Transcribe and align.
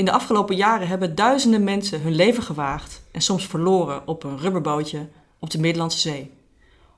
In 0.00 0.06
de 0.06 0.12
afgelopen 0.12 0.56
jaren 0.56 0.88
hebben 0.88 1.14
duizenden 1.14 1.64
mensen 1.64 2.02
hun 2.02 2.14
leven 2.14 2.42
gewaagd 2.42 3.02
en 3.10 3.20
soms 3.20 3.46
verloren 3.46 4.06
op 4.06 4.24
een 4.24 4.38
rubberbootje 4.38 5.08
op 5.38 5.50
de 5.50 5.58
Middellandse 5.58 5.98
Zee. 5.98 6.30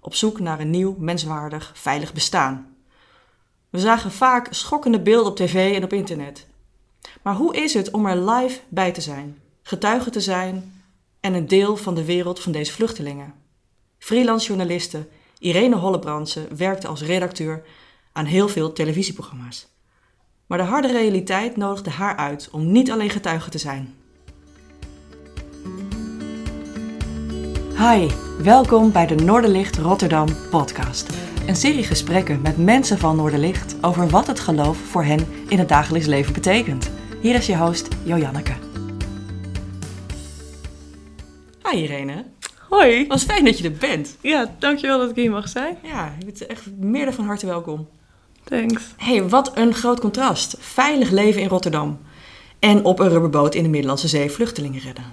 Op 0.01 0.15
zoek 0.15 0.41
naar 0.41 0.61
een 0.61 0.71
nieuw, 0.71 0.97
menswaardig, 0.99 1.73
veilig 1.75 2.13
bestaan. 2.13 2.77
We 3.71 3.79
zagen 3.79 4.11
vaak 4.11 4.47
schokkende 4.51 5.01
beelden 5.01 5.31
op 5.31 5.37
tv 5.37 5.77
en 5.77 5.85
op 5.85 5.93
internet. 5.93 6.47
Maar 7.23 7.35
hoe 7.35 7.57
is 7.57 7.75
het 7.75 7.91
om 7.91 8.07
er 8.07 8.31
live 8.31 8.61
bij 8.69 8.93
te 8.93 9.01
zijn, 9.01 9.39
getuige 9.63 10.11
te 10.11 10.21
zijn 10.21 10.83
en 11.21 11.35
een 11.35 11.49
deel 11.49 11.77
van 11.77 11.95
de 11.95 12.05
wereld 12.05 12.41
van 12.41 12.53
deze 12.53 12.73
vluchtelingen? 12.73 13.35
Freelance 13.99 14.47
journaliste 14.47 15.07
Irene 15.39 15.77
Hollebrandse 15.77 16.47
werkte 16.57 16.89
als 16.89 17.03
redacteur 17.03 17.65
aan 18.13 18.25
heel 18.25 18.49
veel 18.49 18.73
televisieprogramma's. 18.73 19.72
Maar 20.53 20.61
de 20.61 20.67
harde 20.67 20.93
realiteit 20.93 21.57
nodigde 21.57 21.91
haar 21.91 22.17
uit 22.17 22.49
om 22.51 22.73
niet 22.73 22.91
alleen 22.91 23.11
getuige 23.11 23.51
te 23.51 23.59
zijn. 23.59 23.95
Hi, 27.77 28.09
welkom 28.43 28.93
bij 28.93 29.07
de 29.07 29.15
Noorderlicht 29.15 29.77
Rotterdam 29.77 30.29
podcast. 30.51 31.17
Een 31.47 31.57
serie 31.57 31.83
gesprekken 31.83 32.41
met 32.41 32.57
mensen 32.57 32.99
van 32.99 33.17
Noorderlicht 33.17 33.77
over 33.85 34.09
wat 34.09 34.27
het 34.27 34.41
geloof 34.41 34.79
voor 34.79 35.05
hen 35.05 35.27
in 35.49 35.59
het 35.59 35.69
dagelijks 35.69 36.07
leven 36.07 36.33
betekent. 36.33 36.91
Hier 37.21 37.35
is 37.35 37.47
je 37.47 37.57
host 37.57 37.89
Jojanneke. 38.05 38.55
Hi 41.71 41.77
Irene. 41.77 42.25
Hoi. 42.69 43.07
Wat 43.07 43.23
fijn 43.23 43.45
dat 43.45 43.59
je 43.59 43.65
er 43.65 43.77
bent. 43.77 44.17
Ja, 44.21 44.55
dankjewel 44.59 44.99
dat 44.99 45.11
ik 45.11 45.17
hier 45.17 45.31
mag 45.31 45.49
zijn. 45.49 45.77
Ja, 45.83 46.15
je 46.19 46.25
bent 46.25 46.47
echt 46.47 46.71
meer 46.77 47.05
dan 47.05 47.15
van 47.15 47.25
harte 47.25 47.47
welkom. 47.47 47.89
Thanks. 48.45 48.83
hey, 48.97 49.29
wat 49.29 49.51
een 49.55 49.75
groot 49.75 50.01
contrast. 50.01 50.57
Veilig 50.59 51.11
leven 51.11 51.41
in 51.41 51.49
Rotterdam. 51.49 52.01
En 52.59 52.85
op 52.85 52.99
een 52.99 53.09
rubberboot 53.09 53.55
in 53.55 53.63
de 53.63 53.69
Middellandse 53.69 54.09
Zee 54.09 54.31
vluchtelingen 54.31 54.81
redden. 54.81 55.05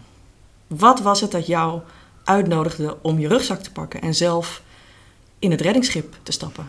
Wat 0.67 0.99
was 0.99 1.21
het 1.21 1.31
dat 1.31 1.47
jou 1.47 1.81
uitnodigde 2.23 2.97
om 3.01 3.19
je 3.19 3.27
rugzak 3.27 3.59
te 3.59 3.71
pakken 3.71 4.01
en 4.01 4.15
zelf 4.15 4.61
in 5.39 5.51
het 5.51 5.61
reddingsschip 5.61 6.15
te 6.23 6.31
stappen? 6.31 6.67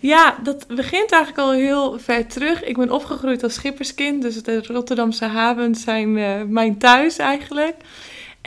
Ja, 0.00 0.38
dat 0.42 0.66
begint 0.66 1.12
eigenlijk 1.12 1.38
al 1.38 1.52
heel 1.52 1.98
ver 1.98 2.26
terug. 2.26 2.64
Ik 2.64 2.76
ben 2.76 2.90
opgegroeid 2.90 3.42
als 3.42 3.54
schipperskind, 3.54 4.22
dus 4.22 4.42
de 4.42 4.62
Rotterdamse 4.62 5.24
havens 5.24 5.82
zijn 5.82 6.16
uh, 6.16 6.42
mijn 6.42 6.78
thuis 6.78 7.18
eigenlijk. 7.18 7.74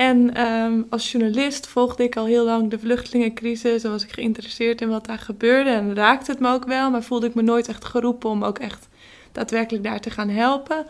En 0.02 0.48
um, 0.48 0.86
als 0.90 1.12
journalist 1.12 1.68
volgde 1.68 2.04
ik 2.04 2.16
al 2.16 2.26
heel 2.26 2.46
lang 2.46 2.70
de 2.70 2.80
vluchtelingencrisis. 2.80 3.84
En 3.84 3.92
was 3.92 4.04
ik 4.04 4.12
geïnteresseerd 4.12 4.82
in 4.82 4.90
wat 4.90 5.06
daar 5.06 5.20
gebeurde. 5.20 5.70
En 5.70 5.96
raakte 5.96 6.32
het 6.32 6.40
me 6.40 6.52
ook 6.52 6.66
wel, 6.66 6.90
maar 6.90 7.04
voelde 7.04 7.28
ik 7.28 7.34
me 7.34 7.42
nooit 7.42 7.68
echt 7.68 7.86
geroepen 7.86 8.30
om 8.30 8.44
ook 8.44 8.60
echt 8.60 8.88
daadwerkelijk 9.32 9.84
daar 9.84 10.00
te 10.00 10.10
gaan 10.10 10.30
helpen. 10.30 10.86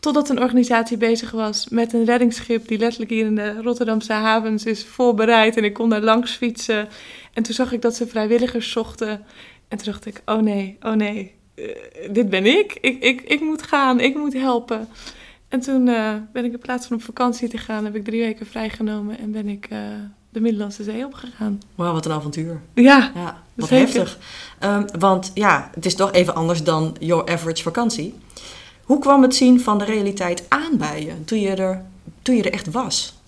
Totdat 0.00 0.28
een 0.28 0.40
organisatie 0.40 0.96
bezig 0.96 1.30
was 1.30 1.68
met 1.68 1.92
een 1.92 2.04
reddingsschip 2.04 2.68
die 2.68 2.78
letterlijk 2.78 3.10
hier 3.10 3.26
in 3.26 3.34
de 3.34 3.62
Rotterdamse 3.62 4.12
havens 4.12 4.64
is 4.64 4.84
voorbereid. 4.84 5.56
En 5.56 5.64
ik 5.64 5.74
kon 5.74 5.88
daar 5.88 6.00
langs 6.00 6.32
fietsen. 6.32 6.88
En 7.32 7.42
toen 7.42 7.54
zag 7.54 7.72
ik 7.72 7.82
dat 7.82 7.96
ze 7.96 8.06
vrijwilligers 8.06 8.70
zochten. 8.70 9.24
En 9.68 9.78
toen 9.78 9.92
dacht 9.92 10.06
ik, 10.06 10.22
oh 10.24 10.40
nee, 10.40 10.76
oh 10.82 10.92
nee, 10.92 11.34
uh, 11.56 11.66
dit 12.10 12.30
ben 12.30 12.46
ik. 12.46 12.78
Ik, 12.80 13.02
ik. 13.02 13.20
ik 13.20 13.40
moet 13.40 13.62
gaan, 13.62 14.00
ik 14.00 14.16
moet 14.16 14.32
helpen. 14.32 14.88
En 15.52 15.60
toen 15.60 15.86
uh, 15.86 16.14
ben 16.32 16.44
ik 16.44 16.52
in 16.52 16.58
plaats 16.58 16.86
van 16.86 16.96
op 16.96 17.02
vakantie 17.02 17.48
te 17.48 17.58
gaan, 17.58 17.84
heb 17.84 17.94
ik 17.94 18.04
drie 18.04 18.20
weken 18.20 18.46
vrijgenomen 18.46 19.18
en 19.18 19.32
ben 19.32 19.48
ik 19.48 19.68
uh, 19.72 19.78
de 20.30 20.40
Middellandse 20.40 20.82
Zee 20.82 21.04
opgegaan. 21.04 21.60
Wauw, 21.74 21.92
wat 21.92 22.06
een 22.06 22.12
avontuur. 22.12 22.60
Ja, 22.74 23.10
ja 23.14 23.42
wat 23.54 23.68
zeker. 23.68 23.94
heftig. 23.94 24.18
Um, 24.60 24.86
want 24.98 25.30
ja, 25.34 25.70
het 25.74 25.86
is 25.86 25.94
toch 25.94 26.12
even 26.12 26.34
anders 26.34 26.64
dan 26.64 26.96
your 27.00 27.32
average 27.32 27.62
vakantie. 27.62 28.14
Hoe 28.82 28.98
kwam 28.98 29.22
het 29.22 29.34
zien 29.34 29.60
van 29.60 29.78
de 29.78 29.84
realiteit 29.84 30.46
aan 30.48 30.76
bij 30.78 31.04
je 31.04 31.24
toen 31.24 31.40
je 31.40 31.54
er, 31.54 31.84
toen 32.22 32.36
je 32.36 32.42
er 32.42 32.52
echt 32.52 32.70
was? 32.70 33.21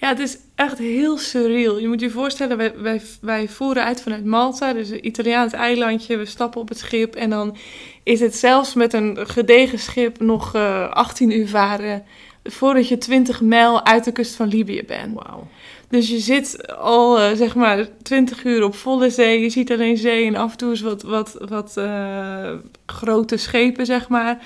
Ja, 0.00 0.08
het 0.08 0.18
is 0.18 0.38
echt 0.54 0.78
heel 0.78 1.18
surreal. 1.18 1.78
Je 1.78 1.88
moet 1.88 2.00
je 2.00 2.10
voorstellen, 2.10 2.56
wij, 2.56 2.72
wij, 2.76 3.00
wij 3.20 3.48
voeren 3.48 3.84
uit 3.84 4.02
vanuit 4.02 4.24
Malta, 4.24 4.72
dus 4.72 4.90
een 4.90 5.06
Italiaans 5.06 5.52
eilandje. 5.52 6.16
We 6.16 6.24
stappen 6.24 6.60
op 6.60 6.68
het 6.68 6.78
schip 6.78 7.14
en 7.14 7.30
dan 7.30 7.56
is 8.02 8.20
het 8.20 8.36
zelfs 8.36 8.74
met 8.74 8.92
een 8.92 9.18
gedegen 9.26 9.78
schip 9.78 10.20
nog 10.20 10.54
uh, 10.54 10.90
18 10.90 11.30
uur 11.38 11.48
varen 11.48 12.04
voordat 12.44 12.88
je 12.88 12.98
20 12.98 13.40
mijl 13.40 13.84
uit 13.84 14.04
de 14.04 14.12
kust 14.12 14.34
van 14.34 14.48
Libië 14.48 14.82
bent. 14.86 15.14
Wauw. 15.14 15.46
Dus 15.88 16.08
je 16.08 16.18
zit 16.18 16.76
al 16.76 17.20
uh, 17.20 17.36
zeg 17.36 17.54
maar 17.54 17.86
20 18.02 18.44
uur 18.44 18.64
op 18.64 18.74
volle 18.74 19.10
zee. 19.10 19.40
Je 19.40 19.50
ziet 19.50 19.72
alleen 19.72 19.96
zee 19.96 20.26
en 20.26 20.36
af 20.36 20.50
en 20.50 20.56
toe 20.56 20.70
eens 20.70 20.80
wat, 20.80 21.02
wat, 21.02 21.36
wat 21.48 21.74
uh, 21.78 22.52
grote 22.86 23.36
schepen, 23.36 23.86
zeg 23.86 24.08
maar. 24.08 24.38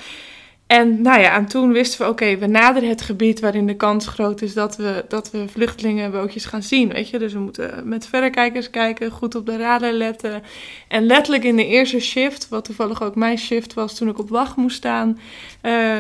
En 0.73 1.03
nou 1.03 1.21
ja, 1.21 1.37
en 1.37 1.47
toen 1.47 1.73
wisten 1.73 2.01
we, 2.01 2.11
oké, 2.11 2.37
we 2.37 2.47
naderen 2.47 2.89
het 2.89 3.03
gebied 3.03 3.41
waarin 3.41 3.67
de 3.67 3.77
kans 3.77 4.07
groot 4.07 4.43
is 4.43 4.55
dat 4.55 4.77
we, 4.77 5.05
dat 5.09 5.31
we 5.31 5.49
vluchtelingenbootjes 5.49 6.45
gaan 6.45 6.63
zien, 6.63 6.89
weet 6.89 7.09
je. 7.09 7.19
Dus 7.19 7.33
we 7.33 7.39
moeten 7.39 7.89
met 7.89 8.07
verrekijkers 8.07 8.71
kijken, 8.71 9.11
goed 9.11 9.35
op 9.35 9.47
de 9.47 9.57
radar 9.57 9.93
letten. 9.93 10.43
En 10.89 11.07
letterlijk 11.07 11.45
in 11.45 11.57
de 11.57 11.67
eerste 11.67 12.01
shift, 12.01 12.49
wat 12.49 12.65
toevallig 12.65 13.03
ook 13.03 13.15
mijn 13.15 13.39
shift 13.39 13.75
was 13.75 13.95
toen 13.97 14.09
ik 14.09 14.19
op 14.19 14.29
wacht 14.29 14.57
moest 14.57 14.77
staan, 14.77 15.19
uh, 15.63 15.97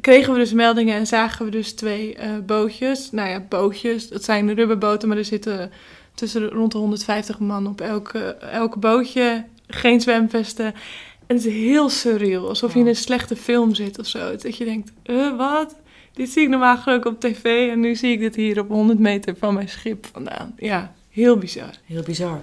kregen 0.00 0.32
we 0.32 0.38
dus 0.38 0.52
meldingen 0.52 0.94
en 0.94 1.06
zagen 1.06 1.44
we 1.44 1.50
dus 1.50 1.72
twee 1.72 2.16
uh, 2.16 2.22
bootjes. 2.46 3.10
Nou 3.10 3.28
ja, 3.28 3.40
bootjes, 3.48 4.08
dat 4.08 4.24
zijn 4.24 4.54
rubberboten, 4.54 5.08
maar 5.08 5.16
er 5.16 5.24
zitten 5.24 5.70
tussen 6.14 6.48
rond 6.48 6.72
de 6.72 6.78
150 6.78 7.38
man 7.38 7.66
op 7.66 7.80
elke, 7.80 8.18
elke 8.34 8.78
bootje, 8.78 9.44
geen 9.66 10.00
zwemvesten. 10.00 10.74
En 11.26 11.36
het 11.36 11.44
is 11.44 11.52
heel 11.52 11.88
surreal, 11.88 12.48
alsof 12.48 12.74
je 12.74 12.80
in 12.80 12.86
een 12.86 12.96
slechte 12.96 13.36
film 13.36 13.74
zit 13.74 13.98
of 13.98 14.06
zo. 14.06 14.36
Dat 14.36 14.56
je 14.56 14.64
denkt, 14.64 14.92
uh, 15.04 15.36
wat? 15.36 15.76
Dit 16.12 16.30
zie 16.30 16.42
ik 16.42 16.48
normaal 16.48 16.86
ook 16.86 17.04
op 17.04 17.20
tv 17.20 17.70
en 17.70 17.80
nu 17.80 17.94
zie 17.94 18.12
ik 18.12 18.18
dit 18.18 18.36
hier 18.36 18.60
op 18.60 18.68
100 18.68 18.98
meter 18.98 19.36
van 19.36 19.54
mijn 19.54 19.68
schip 19.68 20.06
vandaan. 20.12 20.54
Ja, 20.56 20.94
heel 21.10 21.36
bizar. 21.36 21.70
Heel 21.84 22.02
bizar. 22.02 22.42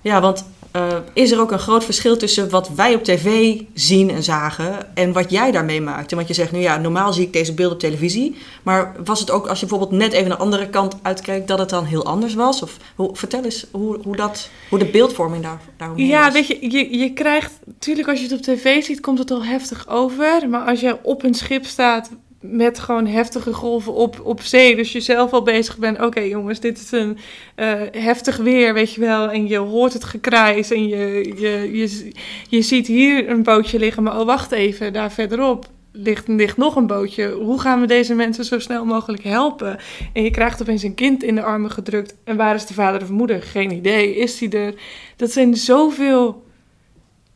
Ja, 0.00 0.20
want 0.20 0.44
uh, 0.76 0.96
is 1.12 1.30
er 1.30 1.40
ook 1.40 1.50
een 1.50 1.58
groot 1.58 1.84
verschil 1.84 2.16
tussen 2.16 2.50
wat 2.50 2.68
wij 2.68 2.94
op 2.94 3.04
tv 3.04 3.60
zien 3.74 4.10
en 4.10 4.22
zagen 4.22 4.96
en 4.96 5.12
wat 5.12 5.30
jij 5.30 5.50
daarmee 5.50 5.80
maakte? 5.80 6.14
Want 6.14 6.28
je 6.28 6.34
zegt 6.34 6.52
nu 6.52 6.58
ja, 6.58 6.76
normaal 6.76 7.12
zie 7.12 7.26
ik 7.26 7.32
deze 7.32 7.54
beelden 7.54 7.74
op 7.74 7.80
televisie. 7.80 8.36
Maar 8.62 8.94
was 9.04 9.20
het 9.20 9.30
ook 9.30 9.46
als 9.46 9.60
je 9.60 9.66
bijvoorbeeld 9.66 10.00
net 10.00 10.12
even 10.12 10.30
een 10.30 10.38
andere 10.38 10.68
kant 10.68 10.96
uitkijkt 11.02 11.48
dat 11.48 11.58
het 11.58 11.68
dan 11.68 11.84
heel 11.84 12.04
anders 12.04 12.34
was? 12.34 12.62
Of 12.62 12.76
hoe, 12.94 13.16
vertel 13.16 13.44
eens 13.44 13.66
hoe, 13.70 13.98
hoe, 14.02 14.16
dat, 14.16 14.50
hoe 14.68 14.78
de 14.78 14.90
beeldvorming 14.90 15.42
daar, 15.42 15.60
daaromheen 15.76 16.06
Ja, 16.06 16.24
was. 16.24 16.32
weet 16.32 16.46
je, 16.46 16.70
je, 16.70 16.98
je 16.98 17.12
krijgt, 17.12 17.52
natuurlijk 17.64 18.08
als 18.08 18.18
je 18.18 18.24
het 18.24 18.34
op 18.34 18.42
tv 18.42 18.84
ziet 18.84 19.00
komt 19.00 19.18
het 19.18 19.30
al 19.30 19.44
heftig 19.44 19.88
over. 19.88 20.48
Maar 20.48 20.64
als 20.66 20.80
je 20.80 20.98
op 21.02 21.22
een 21.22 21.34
schip 21.34 21.64
staat 21.66 22.10
met 22.40 22.78
gewoon 22.78 23.06
heftige 23.06 23.52
golven 23.52 23.92
op, 23.94 24.20
op 24.24 24.40
zee. 24.40 24.76
Dus 24.76 24.92
je 24.92 25.00
zelf 25.00 25.32
al 25.32 25.42
bezig 25.42 25.78
bent. 25.78 26.00
Oké 26.00 26.20
jongens, 26.20 26.60
dit 26.60 26.78
is 26.78 26.92
een 26.92 27.18
uh, 27.56 27.72
heftig 27.92 28.36
weer, 28.36 28.74
weet 28.74 28.92
je 28.92 29.00
wel. 29.00 29.30
En 29.30 29.48
je 29.48 29.56
hoort 29.56 29.92
het 29.92 30.04
gekrijs. 30.04 30.70
En 30.70 30.88
je, 30.88 31.32
je, 31.36 31.76
je, 31.78 32.12
je 32.48 32.62
ziet 32.62 32.86
hier 32.86 33.28
een 33.28 33.42
bootje 33.42 33.78
liggen. 33.78 34.02
Maar 34.02 34.20
oh, 34.20 34.26
wacht 34.26 34.52
even, 34.52 34.92
daar 34.92 35.12
verderop 35.12 35.68
ligt, 35.92 36.28
ligt 36.28 36.56
nog 36.56 36.76
een 36.76 36.86
bootje. 36.86 37.30
Hoe 37.30 37.60
gaan 37.60 37.80
we 37.80 37.86
deze 37.86 38.14
mensen 38.14 38.44
zo 38.44 38.58
snel 38.58 38.84
mogelijk 38.84 39.22
helpen? 39.22 39.78
En 40.12 40.22
je 40.22 40.30
krijgt 40.30 40.60
opeens 40.60 40.82
een 40.82 40.94
kind 40.94 41.22
in 41.22 41.34
de 41.34 41.42
armen 41.42 41.70
gedrukt. 41.70 42.16
En 42.24 42.36
waar 42.36 42.54
is 42.54 42.66
de 42.66 42.74
vader 42.74 43.02
of 43.02 43.10
moeder? 43.10 43.42
Geen 43.42 43.70
idee. 43.70 44.16
Is 44.16 44.40
hij 44.40 44.50
er? 44.50 44.74
Dat 45.16 45.30
zijn 45.30 45.54
zoveel 45.56 46.42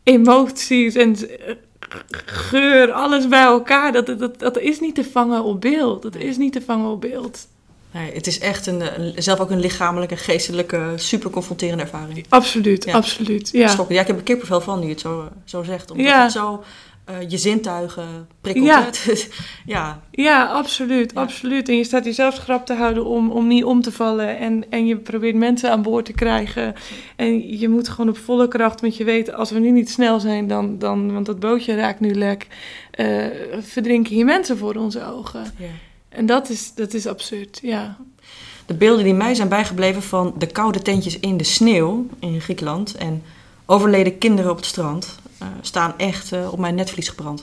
emoties 0.02 0.94
en 0.94 1.16
geur, 2.26 2.92
alles 2.92 3.28
bij 3.28 3.42
elkaar. 3.42 3.92
Dat, 3.92 4.06
dat, 4.18 4.38
dat 4.38 4.58
is 4.58 4.80
niet 4.80 4.94
te 4.94 5.04
vangen 5.04 5.44
op 5.44 5.60
beeld. 5.60 6.02
Dat 6.02 6.14
is 6.14 6.36
niet 6.36 6.52
te 6.52 6.62
vangen 6.62 6.90
op 6.90 7.00
beeld. 7.00 7.46
Nee, 7.90 8.12
het 8.12 8.26
is 8.26 8.38
echt 8.38 8.66
een, 8.66 8.82
zelf 9.16 9.40
ook 9.40 9.50
een 9.50 9.60
lichamelijke, 9.60 10.16
geestelijke, 10.16 10.92
super 10.96 11.30
confronterende 11.30 11.82
ervaring. 11.82 12.26
Absoluut, 12.28 12.84
ja. 12.84 12.92
absoluut. 12.92 13.50
Ja. 13.52 13.68
Schokken. 13.68 13.94
ja, 13.94 14.00
ik 14.00 14.06
heb 14.06 14.16
een 14.16 14.22
kippenvel 14.22 14.60
van 14.60 14.80
nu 14.80 14.88
het 14.88 15.00
zo, 15.00 15.28
zo 15.44 15.62
zegt. 15.62 15.90
Omdat 15.90 16.06
ja. 16.06 16.22
het 16.22 16.32
zo 16.32 16.64
uh, 17.10 17.30
je 17.30 17.38
zintuigen 17.38 18.28
prikkelt. 18.40 18.66
Ja, 18.66 18.90
ja. 19.74 20.02
ja 20.10 20.46
absoluut, 20.46 21.12
ja. 21.14 21.20
absoluut. 21.20 21.68
En 21.68 21.76
je 21.76 21.84
staat 21.84 22.04
jezelf 22.04 22.34
schrap 22.34 22.66
te 22.66 22.74
houden 22.74 23.04
om, 23.04 23.30
om 23.30 23.46
niet 23.46 23.64
om 23.64 23.82
te 23.82 23.92
vallen. 23.92 24.38
En, 24.38 24.70
en 24.70 24.86
je 24.86 24.96
probeert 24.96 25.36
mensen 25.36 25.70
aan 25.70 25.82
boord 25.82 26.04
te 26.04 26.12
krijgen. 26.12 26.74
En 27.16 27.58
je 27.58 27.68
moet 27.68 27.88
gewoon 27.88 28.08
op 28.08 28.18
volle 28.18 28.48
kracht, 28.48 28.80
want 28.80 28.96
je 28.96 29.04
weet, 29.04 29.32
als 29.32 29.50
we 29.50 29.58
nu 29.58 29.70
niet 29.70 29.90
snel 29.90 30.20
zijn, 30.20 30.46
dan, 30.46 30.78
dan 30.78 31.12
want 31.12 31.26
dat 31.26 31.40
bootje 31.40 31.74
raakt 31.74 32.00
nu 32.00 32.14
lek, 32.14 32.46
uh, 33.00 33.26
verdrinken 33.60 34.14
hier 34.14 34.24
mensen 34.24 34.58
voor 34.58 34.74
onze 34.74 35.04
ogen. 35.04 35.44
Ja. 35.58 35.66
En 36.08 36.26
dat 36.26 36.48
is, 36.48 36.74
dat 36.74 36.94
is 36.94 37.06
absurd, 37.06 37.58
ja. 37.62 37.96
De 38.66 38.74
beelden 38.74 39.04
die 39.04 39.14
mij 39.14 39.34
zijn 39.34 39.48
bijgebleven 39.48 40.02
van 40.02 40.34
de 40.38 40.46
koude 40.46 40.82
tentjes 40.82 41.18
in 41.18 41.36
de 41.36 41.44
sneeuw 41.44 42.06
in 42.18 42.40
Griekenland 42.40 42.94
en 42.94 43.22
overleden 43.66 44.18
kinderen 44.18 44.50
op 44.50 44.56
het 44.56 44.66
strand 44.66 45.18
staan 45.60 45.94
echt 45.96 46.32
uh, 46.32 46.52
op 46.52 46.58
mijn 46.58 46.74
netvlies 46.74 47.08
gebrand. 47.08 47.42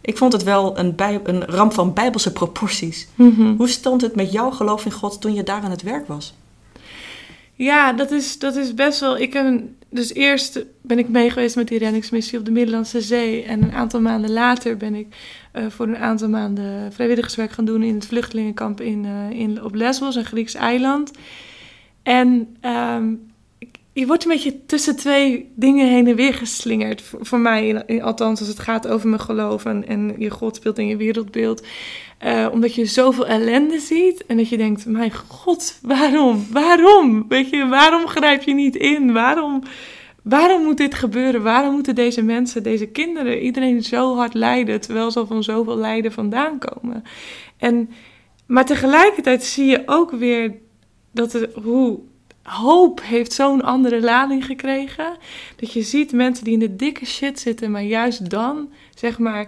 Ik 0.00 0.16
vond 0.16 0.32
het 0.32 0.42
wel 0.42 0.78
een, 0.78 0.94
bij, 0.94 1.20
een 1.24 1.44
ramp 1.44 1.72
van 1.72 1.92
bijbelse 1.92 2.32
proporties. 2.32 3.08
Mm 3.14 3.34
-hmm. 3.36 3.56
Hoe 3.56 3.68
stond 3.68 4.00
het 4.00 4.16
met 4.16 4.32
jouw 4.32 4.50
geloof 4.50 4.84
in 4.84 4.92
God 4.92 5.20
toen 5.20 5.34
je 5.34 5.42
daar 5.42 5.62
aan 5.62 5.70
het 5.70 5.82
werk 5.82 6.06
was? 6.06 6.34
Ja, 7.54 7.92
dat 7.92 8.10
is, 8.10 8.38
dat 8.38 8.56
is 8.56 8.74
best 8.74 9.00
wel. 9.00 9.18
Ik 9.18 9.32
heb, 9.32 9.62
dus 9.88 10.14
eerst 10.14 10.64
ben 10.80 10.98
ik 10.98 11.08
mee 11.08 11.30
geweest 11.30 11.56
met 11.56 11.68
die 11.68 11.78
reddingsmissie 11.78 12.38
op 12.38 12.44
de 12.44 12.50
Middellandse 12.50 13.00
Zee. 13.00 13.42
En 13.42 13.62
een 13.62 13.72
aantal 13.72 14.00
maanden 14.00 14.32
later 14.32 14.76
ben 14.76 14.94
ik 14.94 15.06
uh, 15.54 15.66
voor 15.68 15.86
een 15.86 15.96
aantal 15.96 16.28
maanden 16.28 16.92
vrijwilligerswerk 16.92 17.50
gaan 17.52 17.64
doen 17.64 17.82
in 17.82 17.94
het 17.94 18.06
vluchtelingenkamp 18.06 18.80
in, 18.80 19.04
uh, 19.04 19.30
in, 19.30 19.62
op 19.64 19.74
Lesbos, 19.74 20.14
een 20.14 20.24
Grieks 20.24 20.54
eiland. 20.54 21.10
En 22.02 22.56
um, 22.62 23.30
je 23.98 24.06
wordt 24.06 24.24
een 24.24 24.30
beetje 24.30 24.64
tussen 24.66 24.96
twee 24.96 25.52
dingen 25.54 25.88
heen 25.88 26.06
en 26.06 26.16
weer 26.16 26.34
geslingerd. 26.34 27.02
Voor, 27.02 27.26
voor 27.26 27.38
mij, 27.38 27.84
althans 28.02 28.38
als 28.38 28.48
het 28.48 28.58
gaat 28.58 28.88
over 28.88 29.08
mijn 29.08 29.20
geloof 29.20 29.64
en, 29.64 29.86
en 29.86 30.14
je 30.18 30.30
God 30.30 30.56
speelt 30.56 30.78
in 30.78 30.86
je 30.86 30.96
wereldbeeld. 30.96 31.66
Uh, 32.24 32.48
omdat 32.52 32.74
je 32.74 32.84
zoveel 32.84 33.26
ellende 33.26 33.78
ziet 33.78 34.26
en 34.26 34.36
dat 34.36 34.48
je 34.48 34.56
denkt, 34.56 34.86
mijn 34.86 35.12
god, 35.28 35.78
waarom? 35.82 36.46
Waarom? 36.50 37.24
Weet 37.28 37.50
je, 37.50 37.66
waarom 37.66 38.06
grijp 38.06 38.42
je 38.42 38.54
niet 38.54 38.76
in? 38.76 39.12
Waarom, 39.12 39.62
waarom 40.22 40.62
moet 40.62 40.76
dit 40.76 40.94
gebeuren? 40.94 41.42
Waarom 41.42 41.72
moeten 41.74 41.94
deze 41.94 42.22
mensen, 42.22 42.62
deze 42.62 42.86
kinderen, 42.86 43.38
iedereen 43.42 43.82
zo 43.82 44.16
hard 44.16 44.34
lijden, 44.34 44.80
terwijl 44.80 45.10
ze 45.10 45.18
al 45.18 45.26
van 45.26 45.42
zoveel 45.42 45.76
lijden 45.76 46.12
vandaan 46.12 46.58
komen? 46.58 47.02
En, 47.56 47.90
maar 48.46 48.64
tegelijkertijd 48.64 49.44
zie 49.44 49.66
je 49.66 49.82
ook 49.86 50.10
weer 50.10 50.54
dat 51.12 51.32
het, 51.32 51.54
hoe 51.54 52.00
hoop 52.46 53.00
heeft 53.02 53.32
zo'n 53.32 53.62
andere 53.62 54.00
lading 54.00 54.44
gekregen. 54.44 55.16
Dat 55.56 55.72
je 55.72 55.82
ziet 55.82 56.12
mensen 56.12 56.44
die 56.44 56.52
in 56.52 56.58
de 56.58 56.76
dikke 56.76 57.06
shit 57.06 57.40
zitten, 57.40 57.70
maar 57.70 57.82
juist 57.82 58.30
dan, 58.30 58.72
zeg 58.94 59.18
maar, 59.18 59.46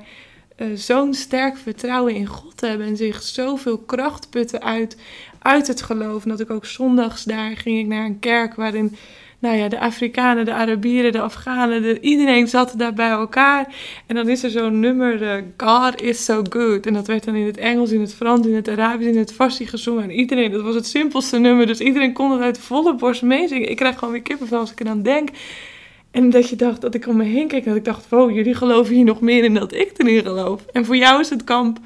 uh, 0.56 0.67
zo'n 0.75 1.15
sterk 1.15 1.56
vertrouwen 1.56 2.15
in 2.15 2.27
God 2.27 2.61
hebben 2.61 2.87
en 2.87 2.97
zich 2.97 3.23
zoveel 3.23 3.79
kracht 3.79 4.31
putten 4.31 4.62
uit, 4.62 4.97
uit 5.39 5.67
het 5.67 5.83
geloof. 5.83 6.23
Dat 6.23 6.41
ik 6.41 6.50
ook 6.50 6.67
zondags 6.67 7.25
daar 7.25 7.56
ging 7.56 7.79
ik 7.79 7.87
naar 7.87 8.05
een 8.05 8.19
kerk 8.19 8.55
waarin 8.55 8.97
nou 9.38 9.56
ja, 9.56 9.69
de 9.69 9.79
Afrikanen, 9.79 10.44
de 10.44 10.52
Arabieren, 10.52 11.12
de 11.12 11.20
Afghanen, 11.20 11.82
de, 11.82 12.00
iedereen 12.00 12.49
zat 12.49 12.75
daar 12.76 12.93
bij 12.93 13.08
elkaar. 13.08 13.75
En 14.06 14.14
dan 14.14 14.29
is 14.29 14.43
er 14.43 14.50
zo'n 14.50 14.81
nummer, 14.81 15.23
uh, 15.23 15.43
God 15.56 16.02
is 16.02 16.25
so 16.25 16.43
good. 16.50 16.87
En 16.87 16.94
dat 16.94 17.06
werd 17.06 17.25
dan 17.25 17.35
in 17.35 17.46
het 17.46 17.56
Engels, 17.56 17.90
in 17.90 18.00
het 18.00 18.14
Frans, 18.14 18.46
in 18.46 18.55
het 18.55 18.69
Arabisch, 18.69 19.08
in 19.08 19.19
het 19.19 19.32
Farsi 19.32 19.67
gezongen. 19.67 20.02
En 20.02 20.11
iedereen, 20.11 20.50
dat 20.50 20.62
was 20.62 20.75
het 20.75 20.87
simpelste 20.87 21.38
nummer, 21.38 21.67
dus 21.67 21.81
iedereen 21.81 22.12
kon 22.12 22.31
het 22.31 22.40
uit 22.40 22.58
volle 22.58 22.94
borst 22.94 23.23
meezingen. 23.23 23.70
Ik 23.70 23.76
krijg 23.76 23.99
gewoon 23.99 24.12
weer 24.12 24.23
kippenvel 24.23 24.58
als 24.58 24.70
ik 24.70 24.81
eraan 24.81 25.02
denk. 25.02 25.29
En 26.11 26.31
dat 26.31 26.49
je 26.49 26.56
dacht, 26.56 26.81
dat 26.81 26.94
ik 26.94 27.06
om 27.06 27.17
me 27.17 27.25
heen 27.25 27.49
keek, 27.49 27.64
dat 27.64 27.76
ik 27.76 27.85
dacht, 27.85 28.08
wow, 28.08 28.31
jullie 28.31 28.55
geloven 28.55 28.94
hier 28.94 29.05
nog 29.05 29.20
meer 29.20 29.44
in 29.44 29.55
dan 29.55 29.70
ik 29.70 29.93
erin 29.96 30.23
geloof. 30.23 30.64
En 30.73 30.85
voor 30.85 30.96
jou 30.96 31.20
is 31.20 31.31
het 31.31 31.44
kamp 31.44 31.79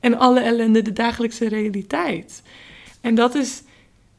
en 0.00 0.18
alle 0.18 0.40
ellende 0.40 0.82
de 0.82 0.92
dagelijkse 0.92 1.48
realiteit. 1.48 2.42
En 3.00 3.14
dat 3.14 3.34
is 3.34 3.62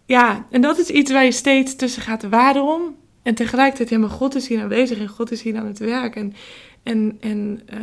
ja, 0.09 0.45
en 0.49 0.61
dat 0.61 0.77
is 0.77 0.89
iets 0.89 1.11
waar 1.11 1.23
je 1.23 1.31
steeds 1.31 1.75
tussen 1.75 2.01
gaat. 2.01 2.23
Waarom? 2.23 2.95
En 3.23 3.35
tegelijkertijd, 3.35 3.89
ja, 3.89 3.97
maar 3.97 4.09
God 4.09 4.35
is 4.35 4.47
hier 4.47 4.61
aanwezig 4.61 4.99
en 4.99 5.07
God 5.07 5.31
is 5.31 5.41
hier 5.41 5.57
aan 5.57 5.65
het 5.65 5.79
werk. 5.79 6.15
En, 6.15 6.33
en, 6.83 7.17
en 7.19 7.61
uh, 7.73 7.79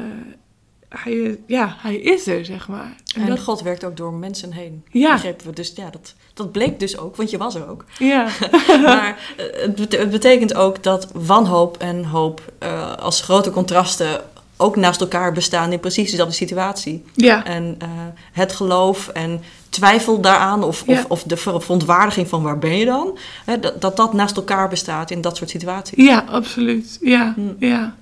hij, 0.89 1.39
ja, 1.47 1.77
hij 1.79 1.97
is 1.97 2.27
er, 2.27 2.45
zeg 2.45 2.69
maar. 2.69 2.97
En, 3.15 3.23
en 3.23 3.29
dat... 3.29 3.41
God 3.41 3.63
werkt 3.63 3.85
ook 3.85 3.97
door 3.97 4.13
mensen 4.13 4.53
heen. 4.53 4.85
Ja. 4.91 5.13
Begrepen 5.13 5.47
we. 5.47 5.53
Dus 5.53 5.73
ja, 5.77 5.91
dat, 5.91 6.15
dat 6.35 6.53
bleek 6.53 6.81
dus 6.81 6.99
ook, 6.99 7.17
want 7.17 7.31
je 7.31 7.39
was 7.39 7.55
er 7.55 7.69
ook. 7.69 7.85
Ja. 7.99 8.29
maar 8.83 9.35
uh, 9.39 9.77
het, 9.91 10.11
betekent 10.11 10.55
ook 10.55 10.83
dat 10.83 11.11
wanhoop 11.13 11.77
en 11.77 12.05
hoop 12.05 12.53
uh, 12.63 12.97
als 12.97 13.21
grote 13.21 13.51
contrasten 13.51 14.21
ook 14.57 14.77
naast 14.77 15.01
elkaar 15.01 15.33
bestaan 15.33 15.73
in 15.73 15.81
precies 15.81 16.11
dezelfde 16.11 16.35
situatie. 16.35 17.05
Ja. 17.15 17.45
En 17.45 17.79
uh, 17.83 17.89
het 18.33 18.53
geloof 18.53 19.09
en 19.09 19.43
twijfel 19.69 20.21
daaraan 20.21 20.63
of, 20.63 20.83
ja. 20.87 20.93
of, 20.93 21.05
of, 21.09 21.23
de 21.23 21.37
verontwaardiging 21.37 22.29
van 22.29 22.43
waar 22.43 22.59
ben 22.59 22.77
je 22.77 22.85
dan, 22.85 23.19
hè, 23.45 23.61
dat, 23.61 23.81
dat, 23.81 23.97
dat 23.97 24.13
naast 24.13 24.37
elkaar 24.37 24.69
bestaat 24.69 25.11
in 25.11 25.21
dat 25.21 25.37
soort 25.37 25.51
situaties. 25.51 26.05
Ja, 26.05 26.25
absoluut. 26.29 26.99
Ja, 27.01 27.33
hm. 27.37 27.65
ja. 27.65 27.95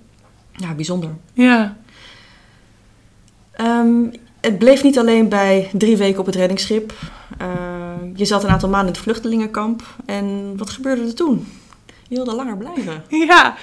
ja 0.53 0.75
bijzonder. 0.75 1.11
Ja. 1.33 1.77
Um, 3.61 4.13
het 4.41 4.59
bleef 4.59 4.83
niet 4.83 4.99
alleen 4.99 5.29
bij 5.29 5.71
drie 5.73 5.97
weken 5.97 6.21
op 6.21 6.27
het 6.27 6.35
reddingsschip. 6.35 6.93
Uh, 7.41 7.49
je 8.15 8.25
zat 8.25 8.45
een 8.45 8.51
aantal 8.51 8.69
maanden 8.69 8.89
in 8.89 8.95
het 8.95 9.03
vluchtelingenkamp. 9.03 9.83
En 10.07 10.55
wat 10.57 10.71
gebeurde 10.71 11.03
er 11.03 11.15
toen? 11.15 11.47
Je 12.09 12.15
wilde 12.15 12.35
langer 12.35 12.57
blijven. 12.57 13.05
Ja, 13.09 13.57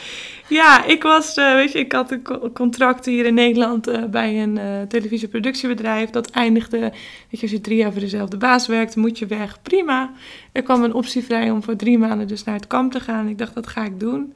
ja, 0.52 0.86
ik 0.86 1.04
was, 1.04 1.38
uh, 1.38 1.54
weet 1.54 1.72
je, 1.72 1.80
ik 1.80 1.92
had 1.92 2.12
een 2.12 2.52
contract 2.54 3.06
hier 3.06 3.26
in 3.26 3.34
Nederland 3.34 3.88
uh, 3.88 4.04
bij 4.06 4.44
een 4.44 4.58
uh, 4.58 4.82
televisieproductiebedrijf. 4.82 6.10
Dat 6.10 6.30
eindigde, 6.30 6.80
weet 6.80 6.92
je, 7.30 7.42
als 7.42 7.52
je 7.52 7.62
drie 7.62 7.78
jaar 7.78 7.92
voor 7.92 8.02
dezelfde 8.02 8.38
baas 8.38 8.68
werkt, 8.68 8.96
moet 8.96 9.20
je 9.20 9.26
weg. 9.26 9.62
Prima. 9.62 10.12
Er 10.52 10.64
kwam 10.64 10.84
een 10.84 10.94
optie 10.94 11.24
vrij 11.24 11.52
om 11.52 11.64
voor 11.64 11.76
drie 11.76 11.98
maanden 11.98 12.28
dus 12.28 12.44
naar 12.44 12.56
het 12.56 12.68
kamp 12.68 12.92
te 12.92 13.00
gaan. 13.00 13.28
Ik 13.28 13.38
dacht, 13.38 13.54
dat 13.54 13.68
ga 13.68 13.86
ik 13.86 14.00
doen. 14.00 14.34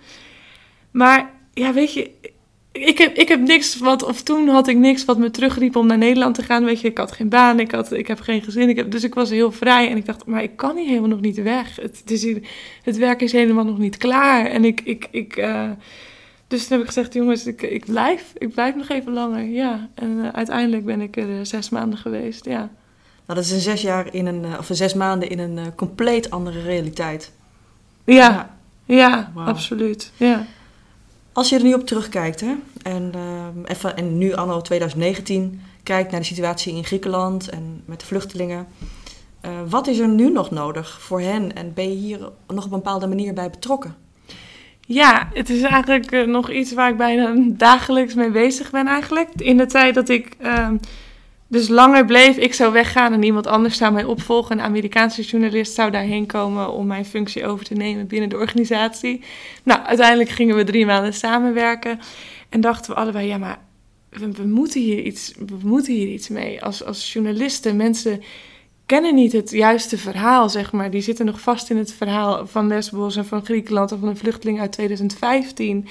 Maar 0.91 1.31
ja, 1.53 1.73
weet 1.73 1.93
je, 1.93 2.11
ik 2.75 2.97
heb, 2.97 3.15
ik 3.15 3.27
heb 3.27 3.39
niks 3.39 3.77
wat, 3.77 4.03
of 4.03 4.21
toen 4.21 4.47
had 4.47 4.67
ik 4.67 4.77
niks 4.77 5.05
wat 5.05 5.17
me 5.17 5.31
terugriep 5.31 5.75
om 5.75 5.87
naar 5.87 5.97
Nederland 5.97 6.35
te 6.35 6.43
gaan. 6.43 6.63
Weet 6.63 6.81
je, 6.81 6.87
ik 6.87 6.97
had 6.97 7.11
geen 7.11 7.29
baan, 7.29 7.59
ik, 7.59 7.71
had, 7.71 7.91
ik 7.91 8.07
heb 8.07 8.19
geen 8.19 8.41
gezin. 8.41 8.69
Ik 8.69 8.75
heb, 8.75 8.91
dus 8.91 9.03
ik 9.03 9.13
was 9.13 9.29
heel 9.29 9.51
vrij 9.51 9.89
en 9.89 9.97
ik 9.97 10.05
dacht, 10.05 10.25
maar 10.25 10.43
ik 10.43 10.55
kan 10.55 10.75
hier 10.75 10.87
helemaal 10.87 11.09
nog 11.09 11.21
niet 11.21 11.41
weg. 11.41 11.75
Het, 11.75 11.97
het, 11.97 12.11
is 12.11 12.23
hier, 12.23 12.41
het 12.83 12.97
werk 12.97 13.21
is 13.21 13.31
helemaal 13.31 13.65
nog 13.65 13.77
niet 13.77 13.97
klaar. 13.97 14.45
En 14.45 14.65
ik, 14.65 14.81
ik, 14.81 15.07
ik 15.11 15.37
uh, 15.37 15.69
dus 16.47 16.61
toen 16.61 16.71
heb 16.77 16.79
ik 16.79 16.93
gezegd, 16.93 17.13
jongens, 17.13 17.45
ik, 17.45 17.61
ik 17.61 17.85
blijf. 17.85 18.33
Ik 18.37 18.53
blijf 18.53 18.75
nog 18.75 18.89
even 18.89 19.13
langer, 19.13 19.43
ja. 19.43 19.89
En 19.93 20.09
uh, 20.09 20.29
uiteindelijk 20.29 20.85
ben 20.85 21.01
ik 21.01 21.17
er 21.17 21.29
uh, 21.29 21.39
zes 21.41 21.69
maanden 21.69 21.99
geweest, 21.99 22.45
ja. 22.45 22.69
Nou, 23.25 23.39
dat 23.39 23.45
is 23.45 23.51
een 23.51 23.59
zes 23.59 23.81
jaar 23.81 24.13
in 24.13 24.25
een, 24.25 24.45
of 24.57 24.69
een 24.69 24.75
zes 24.75 24.93
maanden 24.93 25.29
in 25.29 25.39
een 25.39 25.75
compleet 25.75 26.29
andere 26.29 26.61
realiteit. 26.61 27.31
Ja, 28.05 28.57
ja, 28.85 28.95
ja 28.95 29.31
wow. 29.33 29.47
absoluut, 29.47 30.11
ja. 30.17 30.45
Als 31.35 31.49
je 31.49 31.55
er 31.55 31.63
nu 31.63 31.73
op 31.73 31.85
terugkijkt, 31.85 32.41
hè, 32.41 32.53
en, 32.83 33.11
uh, 33.15 33.63
even, 33.65 33.97
en 33.97 34.17
nu 34.17 34.33
anno 34.33 34.61
2019 34.61 35.61
kijkt 35.83 36.11
naar 36.11 36.19
de 36.19 36.25
situatie 36.25 36.75
in 36.75 36.83
Griekenland 36.83 37.49
en 37.49 37.81
met 37.85 37.99
de 37.99 38.05
vluchtelingen. 38.05 38.67
Uh, 39.45 39.51
wat 39.69 39.87
is 39.87 39.99
er 39.99 40.07
nu 40.07 40.31
nog 40.31 40.51
nodig 40.51 41.01
voor 41.01 41.21
hen 41.21 41.55
en 41.55 41.73
ben 41.73 41.89
je 41.89 41.95
hier 41.95 42.19
nog 42.47 42.65
op 42.65 42.71
een 42.71 42.77
bepaalde 42.77 43.07
manier 43.07 43.33
bij 43.33 43.49
betrokken? 43.49 43.95
Ja, 44.81 45.29
het 45.33 45.49
is 45.49 45.61
eigenlijk 45.61 46.11
uh, 46.11 46.27
nog 46.27 46.51
iets 46.51 46.73
waar 46.73 46.89
ik 46.89 46.97
bijna 46.97 47.35
dagelijks 47.67 48.13
mee 48.13 48.31
bezig 48.31 48.71
ben 48.71 48.87
eigenlijk. 48.87 49.29
In 49.35 49.57
de 49.57 49.65
tijd 49.65 49.95
dat 49.95 50.09
ik 50.09 50.35
ehm, 50.39 50.77
dus 51.55 51.67
langer 51.67 52.05
bleef, 52.05 52.37
ik 52.37 52.53
zou 52.53 52.73
weggaan 52.73 53.13
en 53.13 53.23
iemand 53.23 53.47
anders 53.47 53.77
zou 53.77 53.93
mij 53.93 54.03
opvolgen. 54.03 54.57
Een 54.57 54.65
Amerikaanse 54.65 55.21
journalist 55.21 55.73
zou 55.73 55.91
daarheen 55.91 56.25
komen 56.25 56.71
om 56.71 56.87
mijn 56.87 57.05
functie 57.05 57.45
over 57.45 57.65
te 57.65 57.73
nemen 57.73 58.07
binnen 58.07 58.29
de 58.29 58.37
organisatie. 58.37 59.21
Nou, 59.63 59.81
uiteindelijk 59.83 60.29
gingen 60.29 60.55
we 60.55 60.63
drie 60.63 60.85
maanden 60.85 61.13
samenwerken 61.13 61.99
en 62.49 62.61
dachten 62.61 62.93
we 62.93 62.99
allebei, 62.99 63.27
ja, 63.27 63.37
maar 63.37 63.59
we, 64.09 64.43
moeten, 64.45 64.81
hier 64.81 64.99
iets, 64.99 65.33
we 65.45 65.57
moeten 65.63 65.93
hier 65.93 66.07
iets 66.07 66.27
mee. 66.27 66.63
Als, 66.63 66.83
als 66.83 67.13
journalisten, 67.13 67.75
mensen 67.75 68.23
kennen 68.85 69.15
niet 69.15 69.31
het 69.31 69.51
juiste 69.51 69.97
verhaal, 69.97 70.49
zeg 70.49 70.71
maar. 70.71 70.91
Die 70.91 71.01
zitten 71.01 71.25
nog 71.25 71.39
vast 71.39 71.69
in 71.69 71.77
het 71.77 71.93
verhaal 71.93 72.47
van 72.47 72.67
Lesbos 72.67 73.15
en 73.15 73.25
van 73.25 73.45
Griekenland 73.45 73.91
of 73.91 73.99
van 73.99 74.07
een 74.07 74.17
vluchteling 74.17 74.59
uit 74.59 74.71
2015. 74.71 75.87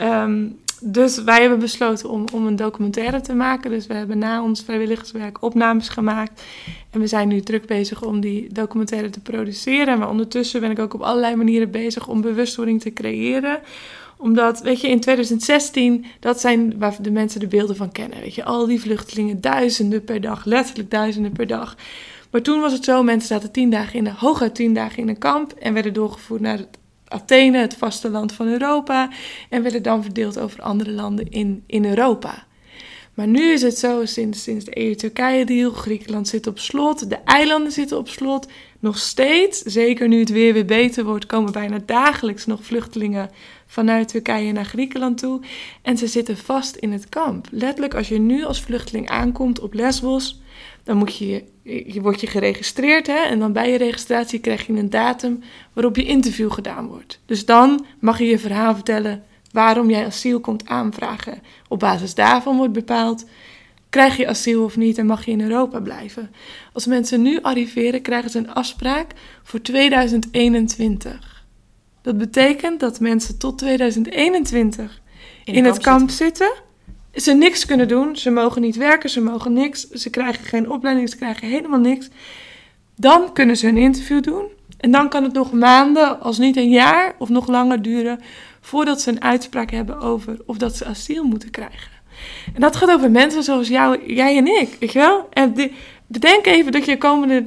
Um, 0.00 0.60
dus 0.84 1.22
wij 1.22 1.40
hebben 1.40 1.58
besloten 1.58 2.10
om, 2.10 2.24
om 2.32 2.46
een 2.46 2.56
documentaire 2.56 3.20
te 3.20 3.34
maken. 3.34 3.70
Dus 3.70 3.86
we 3.86 3.94
hebben 3.94 4.18
na 4.18 4.42
ons 4.42 4.62
vrijwilligerswerk 4.62 5.42
opnames 5.42 5.88
gemaakt. 5.88 6.42
En 6.90 7.00
we 7.00 7.06
zijn 7.06 7.28
nu 7.28 7.40
druk 7.40 7.66
bezig 7.66 8.02
om 8.02 8.20
die 8.20 8.52
documentaire 8.52 9.10
te 9.10 9.20
produceren. 9.20 9.98
Maar 9.98 10.08
ondertussen 10.08 10.60
ben 10.60 10.70
ik 10.70 10.78
ook 10.78 10.94
op 10.94 11.00
allerlei 11.00 11.36
manieren 11.36 11.70
bezig 11.70 12.08
om 12.08 12.20
bewustwording 12.20 12.80
te 12.80 12.92
creëren 12.92 13.60
omdat, 14.22 14.60
weet 14.60 14.80
je, 14.80 14.88
in 14.88 15.00
2016, 15.00 16.04
dat 16.20 16.40
zijn 16.40 16.78
waar 16.78 16.96
de 17.00 17.10
mensen 17.10 17.40
de 17.40 17.46
beelden 17.46 17.76
van 17.76 17.92
kennen. 17.92 18.20
Weet 18.20 18.34
je, 18.34 18.44
al 18.44 18.66
die 18.66 18.80
vluchtelingen, 18.80 19.40
duizenden 19.40 20.04
per 20.04 20.20
dag, 20.20 20.44
letterlijk 20.44 20.90
duizenden 20.90 21.32
per 21.32 21.46
dag. 21.46 21.76
Maar 22.30 22.42
toen 22.42 22.60
was 22.60 22.72
het 22.72 22.84
zo, 22.84 23.02
mensen 23.02 23.28
zaten 23.28 23.52
tien 23.52 23.70
dagen 23.70 23.98
in, 23.98 24.06
hooguit 24.06 24.54
tien 24.54 24.74
dagen 24.74 24.98
in 24.98 25.08
een 25.08 25.18
kamp 25.18 25.52
en 25.52 25.74
werden 25.74 25.92
doorgevoerd 25.92 26.40
naar 26.40 26.58
het 26.58 26.78
Athene, 27.12 27.58
het 27.58 27.74
vasteland 27.74 28.32
van 28.32 28.46
Europa, 28.46 29.10
en 29.48 29.62
werden 29.62 29.82
dan 29.82 30.02
verdeeld 30.02 30.38
over 30.38 30.62
andere 30.62 30.90
landen 30.90 31.30
in, 31.30 31.62
in 31.66 31.84
Europa. 31.84 32.46
Maar 33.14 33.26
nu 33.26 33.52
is 33.52 33.62
het 33.62 33.78
zo, 33.78 34.04
sinds, 34.04 34.42
sinds 34.42 34.64
de 34.64 34.78
EU-Turkije-deal, 34.78 35.70
Griekenland 35.70 36.28
zit 36.28 36.46
op 36.46 36.58
slot, 36.58 37.10
de 37.10 37.18
eilanden 37.24 37.72
zitten 37.72 37.98
op 37.98 38.08
slot. 38.08 38.46
Nog 38.78 38.98
steeds, 38.98 39.58
zeker 39.62 40.08
nu 40.08 40.18
het 40.18 40.30
weer 40.30 40.52
weer 40.52 40.64
beter 40.64 41.04
wordt, 41.04 41.26
komen 41.26 41.52
bijna 41.52 41.78
dagelijks 41.86 42.46
nog 42.46 42.64
vluchtelingen 42.64 43.30
vanuit 43.66 44.08
Turkije 44.08 44.52
naar 44.52 44.64
Griekenland 44.64 45.18
toe. 45.18 45.40
En 45.82 45.96
ze 45.96 46.06
zitten 46.06 46.36
vast 46.36 46.76
in 46.76 46.92
het 46.92 47.08
kamp. 47.08 47.46
Letterlijk, 47.50 47.94
als 47.94 48.08
je 48.08 48.18
nu 48.18 48.44
als 48.44 48.62
vluchteling 48.62 49.08
aankomt 49.08 49.60
op 49.60 49.74
Lesbos, 49.74 50.40
dan 50.84 50.96
moet 50.96 51.16
je, 51.16 51.28
je 51.28 51.44
wordt 52.00 52.20
je 52.20 52.26
geregistreerd 52.26 53.06
hè, 53.06 53.18
en 53.18 53.38
dan 53.38 53.52
bij 53.52 53.70
je 53.70 53.78
registratie 53.78 54.40
krijg 54.40 54.66
je 54.66 54.72
een 54.72 54.90
datum 54.90 55.42
waarop 55.72 55.96
je 55.96 56.04
interview 56.04 56.52
gedaan 56.52 56.86
wordt. 56.86 57.20
Dus 57.26 57.44
dan 57.44 57.84
mag 57.98 58.18
je 58.18 58.24
je 58.24 58.38
verhaal 58.38 58.74
vertellen 58.74 59.24
waarom 59.52 59.90
jij 59.90 60.06
asiel 60.06 60.40
komt 60.40 60.66
aanvragen. 60.66 61.42
Op 61.68 61.78
basis 61.78 62.14
daarvan 62.14 62.56
wordt 62.56 62.72
bepaald 62.72 63.24
krijg 63.92 64.16
je 64.16 64.28
asiel 64.28 64.64
of 64.64 64.76
niet 64.76 64.98
en 64.98 65.06
mag 65.06 65.24
je 65.24 65.30
in 65.30 65.40
Europa 65.40 65.80
blijven. 65.80 66.30
Als 66.72 66.86
mensen 66.86 67.22
nu 67.22 67.38
arriveren, 67.42 68.02
krijgen 68.02 68.30
ze 68.30 68.38
een 68.38 68.52
afspraak 68.52 69.12
voor 69.42 69.60
2021. 69.60 71.44
Dat 72.02 72.18
betekent 72.18 72.80
dat 72.80 73.00
mensen 73.00 73.38
tot 73.38 73.58
2021 73.58 75.00
in, 75.44 75.64
het 75.64 75.78
kamp 75.78 76.10
zitten. 76.10 76.52
Ze 77.14 77.32
niks 77.32 77.66
kunnen 77.66 77.88
doen, 77.88 78.16
ze 78.16 78.30
mogen 78.30 78.62
niet 78.62 78.76
werken, 78.76 79.10
ze 79.10 79.20
mogen 79.20 79.52
niks, 79.52 79.88
ze 79.88 80.10
krijgen 80.10 80.44
geen 80.44 80.70
opleiding, 80.70 81.08
ze 81.08 81.16
krijgen 81.16 81.48
helemaal 81.48 81.80
niks. 81.80 82.08
Dan 82.96 83.32
kunnen 83.32 83.56
ze 83.56 83.68
een 83.68 83.76
interview 83.76 84.22
doen. 84.22 84.44
En 84.78 84.90
dan 84.90 85.08
kan 85.08 85.22
het 85.22 85.32
nog 85.32 85.52
maanden, 85.52 86.20
als 86.20 86.38
niet 86.38 86.56
een 86.56 86.70
jaar 86.70 87.14
of 87.18 87.28
nog 87.28 87.48
langer 87.48 87.82
duren, 87.82 88.20
voordat 88.60 89.00
ze 89.00 89.10
een 89.10 89.22
uitspraak 89.22 89.70
hebben 89.70 90.00
over 90.00 90.36
of 90.46 90.56
dat 90.56 90.76
ze 90.76 90.84
asiel 90.84 91.24
moeten 91.24 91.50
krijgen. 91.50 92.00
En 92.54 92.60
dat 92.60 92.76
gaat 92.76 92.90
over 92.90 93.10
mensen 93.10 93.42
zoals 93.42 93.68
jou, 93.68 94.14
jij 94.14 94.36
en 94.36 94.46
ik, 94.46 94.76
weet 94.80 94.92
je 94.92 94.98
wel? 94.98 95.28
En 95.30 95.54
bedenk 96.06 96.46
even 96.46 96.72
dat, 96.72 96.84
je 96.84 96.98
komende, 96.98 97.46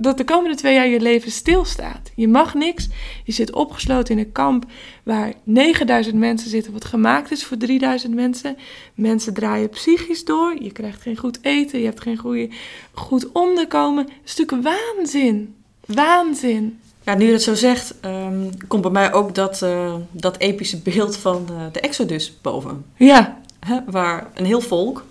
dat 0.00 0.16
de 0.16 0.24
komende 0.24 0.56
twee 0.56 0.74
jaar 0.74 0.88
je 0.88 1.00
leven 1.00 1.30
stilstaat. 1.30 2.10
Je 2.14 2.28
mag 2.28 2.54
niks. 2.54 2.88
Je 3.24 3.32
zit 3.32 3.52
opgesloten 3.52 4.14
in 4.14 4.24
een 4.24 4.32
kamp 4.32 4.64
waar 5.02 5.32
9000 5.42 6.16
mensen 6.16 6.50
zitten, 6.50 6.72
wat 6.72 6.84
gemaakt 6.84 7.30
is 7.30 7.44
voor 7.44 7.56
3000 7.56 8.14
mensen. 8.14 8.56
Mensen 8.94 9.34
draaien 9.34 9.68
psychisch 9.68 10.24
door. 10.24 10.56
Je 10.62 10.72
krijgt 10.72 11.02
geen 11.02 11.16
goed 11.16 11.38
eten. 11.42 11.78
Je 11.78 11.84
hebt 11.84 12.00
geen 12.00 12.16
goede, 12.16 12.48
goed 12.92 13.32
onderkomen. 13.32 14.04
Het 14.04 14.12
is 14.24 14.36
natuurlijk 14.36 14.68
waanzin. 14.68 15.54
Waanzin. 15.86 16.80
Ja, 17.02 17.14
nu 17.14 17.26
je 17.26 17.32
het 17.32 17.42
zo 17.42 17.54
zegt, 17.54 17.94
ehm, 18.00 18.50
komt 18.68 18.82
bij 18.82 18.90
mij 18.90 19.12
ook 19.12 19.34
dat, 19.34 19.62
uh, 19.62 19.94
dat 20.10 20.38
epische 20.38 20.78
beeld 20.78 21.16
van 21.16 21.46
uh, 21.50 21.62
de 21.72 21.80
Exodus 21.80 22.38
boven. 22.42 22.84
Ja. 22.96 23.40
Waar 23.86 24.30
een 24.34 24.44
heel 24.44 24.60
volk 24.60 25.04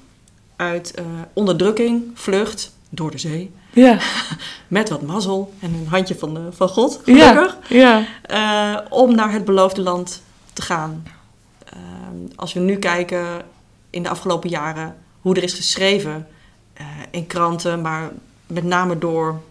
uit 0.56 0.94
uh, 1.00 1.06
onderdrukking 1.34 2.04
vlucht 2.14 2.76
door 2.90 3.12
de 3.12 3.18
zee. 3.18 3.52
Ja. 3.78 3.98
Met 4.68 4.90
wat 4.90 5.02
mazzel 5.02 5.54
en 5.60 5.74
een 5.74 5.88
handje 5.90 6.16
van, 6.16 6.48
van 6.52 6.70
God, 6.70 7.00
gelukkig. 7.04 7.58
Ja. 7.70 8.04
ja. 8.28 8.84
om 8.90 9.16
naar 9.16 9.32
het 9.32 9.46
beloofde 9.46 9.82
land 9.82 10.22
te 10.54 10.62
gaan. 10.62 11.04
Ehm, 11.66 12.36
als 12.36 12.54
we 12.54 12.60
nu 12.60 12.76
kijken 12.76 13.42
in 13.90 14.04
de 14.04 14.10
afgelopen 14.10 14.50
jaren 14.50 14.96
hoe 15.22 15.36
er 15.36 15.44
is 15.44 15.54
geschreven 15.54 16.28
in 17.12 17.28
kranten, 17.28 17.82
maar 17.82 18.12
met 18.48 18.64
name 18.64 18.98
door 18.98 19.42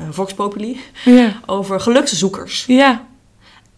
uh, 0.00 0.06
Vox 0.10 0.34
Populi, 0.34 0.80
ja. 1.04 1.40
over 1.46 1.80
gelukszoekers. 1.80 2.64
Ja. 2.66 3.06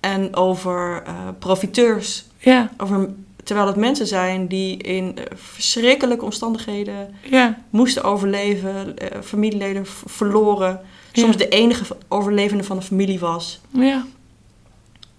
En 0.00 0.36
over 0.36 1.02
profiteurs. 1.38 2.24
Ja. 2.38 2.70
Over, 2.76 3.08
terwijl 3.46 3.66
het 3.66 3.76
mensen 3.76 4.06
zijn 4.06 4.46
die 4.46 4.76
in 4.76 5.04
uh, 5.18 5.24
verschrikkelijke 5.34 6.24
omstandigheden 6.24 7.14
ja. 7.30 7.58
moesten 7.70 8.04
overleven, 8.04 8.94
familieleden 9.22 9.86
verloren. 10.06 10.80
Soms 11.12 11.32
Ja. 11.32 11.38
de 11.38 11.48
enige 11.48 11.96
overlevende 12.08 12.64
van 12.64 12.76
de 12.76 12.82
familie 12.82 13.18
was. 13.18 13.60
Ja. 13.70 14.06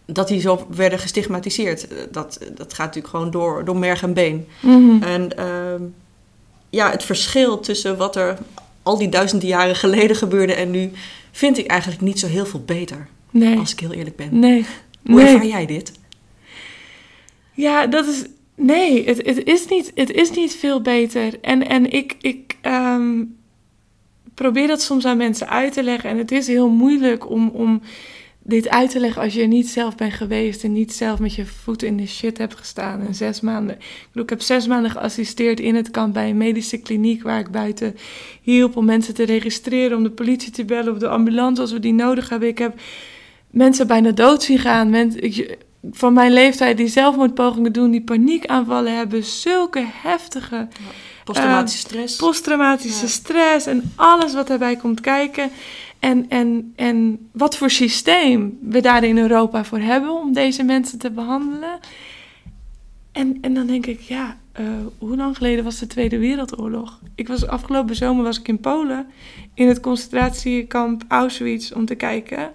Dat 0.06 0.28
die 0.28 0.40
zo 0.40 0.68
werden 0.70 1.00
gestigmatiseerd. 1.00 1.88
Dat, 2.12 2.40
dat 2.56 2.74
gaat 2.74 2.86
natuurlijk 2.86 3.14
gewoon 3.14 3.32
door, 3.32 3.66
door 3.66 3.78
merg 3.78 4.04
en 4.04 4.14
been. 4.14 4.48
Mhm. 4.62 5.04
En 5.04 5.38
ehm, 5.38 5.82
ja, 6.70 6.92
het 6.92 7.04
verschil 7.04 7.60
tussen 7.60 7.98
wat 7.98 8.16
er 8.16 8.38
al 8.84 8.98
die 8.98 9.10
duizenden 9.10 9.48
jaren 9.48 9.76
geleden 9.76 10.16
gebeurde 10.16 10.54
en 10.54 10.72
nu, 10.72 10.92
vind 11.32 11.58
ik 11.58 11.68
eigenlijk 11.68 12.02
niet 12.02 12.20
zo 12.20 12.28
heel 12.28 12.46
veel 12.46 12.64
beter. 12.66 13.08
Nee. 13.32 13.58
Als 13.58 13.72
ik 13.72 13.80
heel 13.80 13.94
eerlijk 13.94 14.16
ben. 14.16 14.40
Nee. 14.40 14.66
Hoe 15.06 15.16
nee. 15.16 15.26
ervaar 15.26 15.46
jij 15.46 15.66
dit? 15.66 15.92
Ja, 17.58 17.88
dat 17.88 18.08
is. 18.08 18.26
Nee, 18.56 19.06
het, 19.06 19.26
het, 19.26 19.44
is, 19.44 19.68
niet, 19.68 19.92
het 19.96 20.12
is 20.12 20.32
niet 20.32 20.56
veel 20.56 20.82
beter. 20.82 21.40
En, 21.42 21.68
en 21.68 21.92
ik, 21.92 22.16
ik 22.22 22.58
ehm, 22.62 23.24
probeer 24.34 24.68
dat 24.68 24.82
soms 24.82 25.06
aan 25.06 25.18
mensen 25.18 25.50
uit 25.50 25.74
te 25.74 25.84
leggen. 25.84 26.10
En 26.10 26.18
het 26.18 26.32
is 26.32 26.48
heel 26.48 26.70
moeilijk 26.70 27.30
om, 27.30 27.50
om 27.50 27.82
dit 28.44 28.70
uit 28.70 28.90
te 28.90 29.00
leggen 29.00 29.22
als 29.22 29.34
je 29.34 29.42
er 29.42 29.48
niet 29.48 29.70
zelf 29.70 29.96
bent 29.96 30.14
geweest. 30.14 30.64
En 30.64 30.74
niet 30.74 30.94
zelf 30.94 31.20
met 31.20 31.36
je 31.36 31.46
voeten 31.46 31.88
in 31.88 31.98
de 31.98 32.08
shit 32.08 32.38
hebt 32.38 32.56
gestaan. 32.56 33.08
En 33.08 33.16
zes 33.16 33.42
maanden. 33.42 33.76
Ik, 34.14 34.22
ik 34.22 34.30
heb 34.30 34.42
zes 34.42 34.68
maanden 34.68 34.92
geassisteerd 34.92 35.60
in 35.60 35.76
het 35.76 35.92
kamp 35.92 36.14
bij 36.14 36.30
een 36.30 36.38
medische 36.38 36.78
kliniek 36.78 37.24
waar 37.24 37.40
ik 37.40 37.52
buiten 37.52 37.96
hielp 38.42 38.78
om 38.78 38.86
mensen 38.86 39.14
te 39.14 39.24
registreren. 39.24 39.98
Om 39.98 40.04
de 40.04 40.12
politie 40.12 40.52
te 40.52 40.66
bellen 40.66 40.94
of 40.94 41.00
de 41.00 41.08
ambulance 41.08 41.62
als 41.62 41.72
we 41.72 41.80
die 41.80 41.94
nodig 41.94 42.30
hebben. 42.30 42.50
Ik 42.50 42.58
heb 42.58 42.80
mensen 43.50 43.88
bijna 43.88 44.12
dood 44.12 44.44
zien 44.44 44.60
gaan. 44.60 44.90
Mensen, 44.90 45.58
van 45.92 46.14
mijn 46.14 46.32
leeftijd 46.34 46.78
die 46.78 46.88
zelfmoordpogingen 46.88 47.74
doen, 47.74 47.92
die 47.92 48.04
paniekaanvallen 48.04 48.96
hebben, 48.96 49.24
zulke 49.24 49.86
heftige 49.94 50.68
Posttraumatische 51.24 51.80
stress. 51.80 52.16
posttraumatische 52.16 53.06
Ja. 53.06 53.12
stress 53.12 53.66
en 53.66 53.92
alles 53.96 54.34
wat 54.34 54.48
daarbij 54.48 54.76
komt 54.76 55.02
kijken. 55.02 55.50
En, 56.00 56.26
en, 56.30 56.74
en 56.76 57.28
wat 57.32 57.58
voor 57.58 57.70
systeem 57.70 58.58
we 58.62 58.82
daar 58.82 59.04
in 59.04 59.18
Europa 59.18 59.64
voor 59.66 59.80
hebben 59.80 60.12
om 60.12 60.34
deze 60.34 60.64
mensen 60.64 61.00
te 61.00 61.12
behandelen. 61.12 61.80
En, 63.12 63.38
en 63.42 63.54
dan 63.54 63.68
denk 63.68 63.86
ik, 63.86 64.00
ja, 64.00 64.38
eh, 64.52 64.66
hoe 64.98 65.16
lang 65.16 65.38
geleden 65.38 65.64
was 65.64 65.80
de 65.80 65.88
Tweede 65.88 66.18
Wereldoorlog? 66.18 67.00
Ik 67.16 67.28
was 67.28 67.48
afgelopen 67.48 67.96
zomer 67.96 68.24
was 68.24 68.40
ik 68.40 68.48
in 68.48 68.60
Polen 68.60 69.08
in 69.54 69.68
het 69.68 69.80
concentratiekamp 69.80 71.04
Auschwitz 71.08 71.72
om 71.72 71.86
te 71.86 71.96
kijken. 71.96 72.52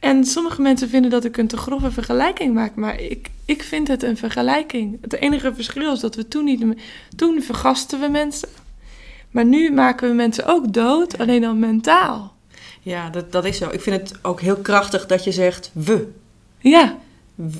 En 0.00 0.24
sommige 0.24 0.62
mensen 0.62 0.88
vinden 0.88 1.10
dat 1.10 1.24
ik 1.24 1.36
een 1.36 1.46
te 1.46 1.56
grove 1.56 1.90
vergelijking 1.90 2.54
maak, 2.54 2.74
maar 2.74 3.00
ik, 3.00 3.30
ik 3.44 3.62
vind 3.62 3.88
het 3.88 4.02
een 4.02 4.16
vergelijking. 4.16 4.98
Het 5.00 5.12
enige 5.12 5.54
verschil 5.54 5.92
is 5.92 6.00
dat 6.00 6.14
we 6.14 6.28
toen 6.28 6.44
niet... 6.44 6.64
Toen 7.16 7.42
vergasten 7.42 8.00
we 8.00 8.08
mensen, 8.08 8.48
maar 9.30 9.44
nu 9.44 9.72
maken 9.72 10.08
we 10.08 10.14
mensen 10.14 10.46
ook 10.46 10.72
dood, 10.72 11.18
alleen 11.18 11.40
dan 11.40 11.58
mentaal. 11.58 12.36
Ja, 12.80 13.10
dat, 13.10 13.32
dat 13.32 13.44
is 13.44 13.56
zo. 13.56 13.68
Ik 13.70 13.80
vind 13.80 13.96
het 14.00 14.18
ook 14.24 14.40
heel 14.40 14.56
krachtig 14.56 15.06
dat 15.06 15.24
je 15.24 15.32
zegt 15.32 15.70
we. 15.74 16.12
Ja, 16.58 16.96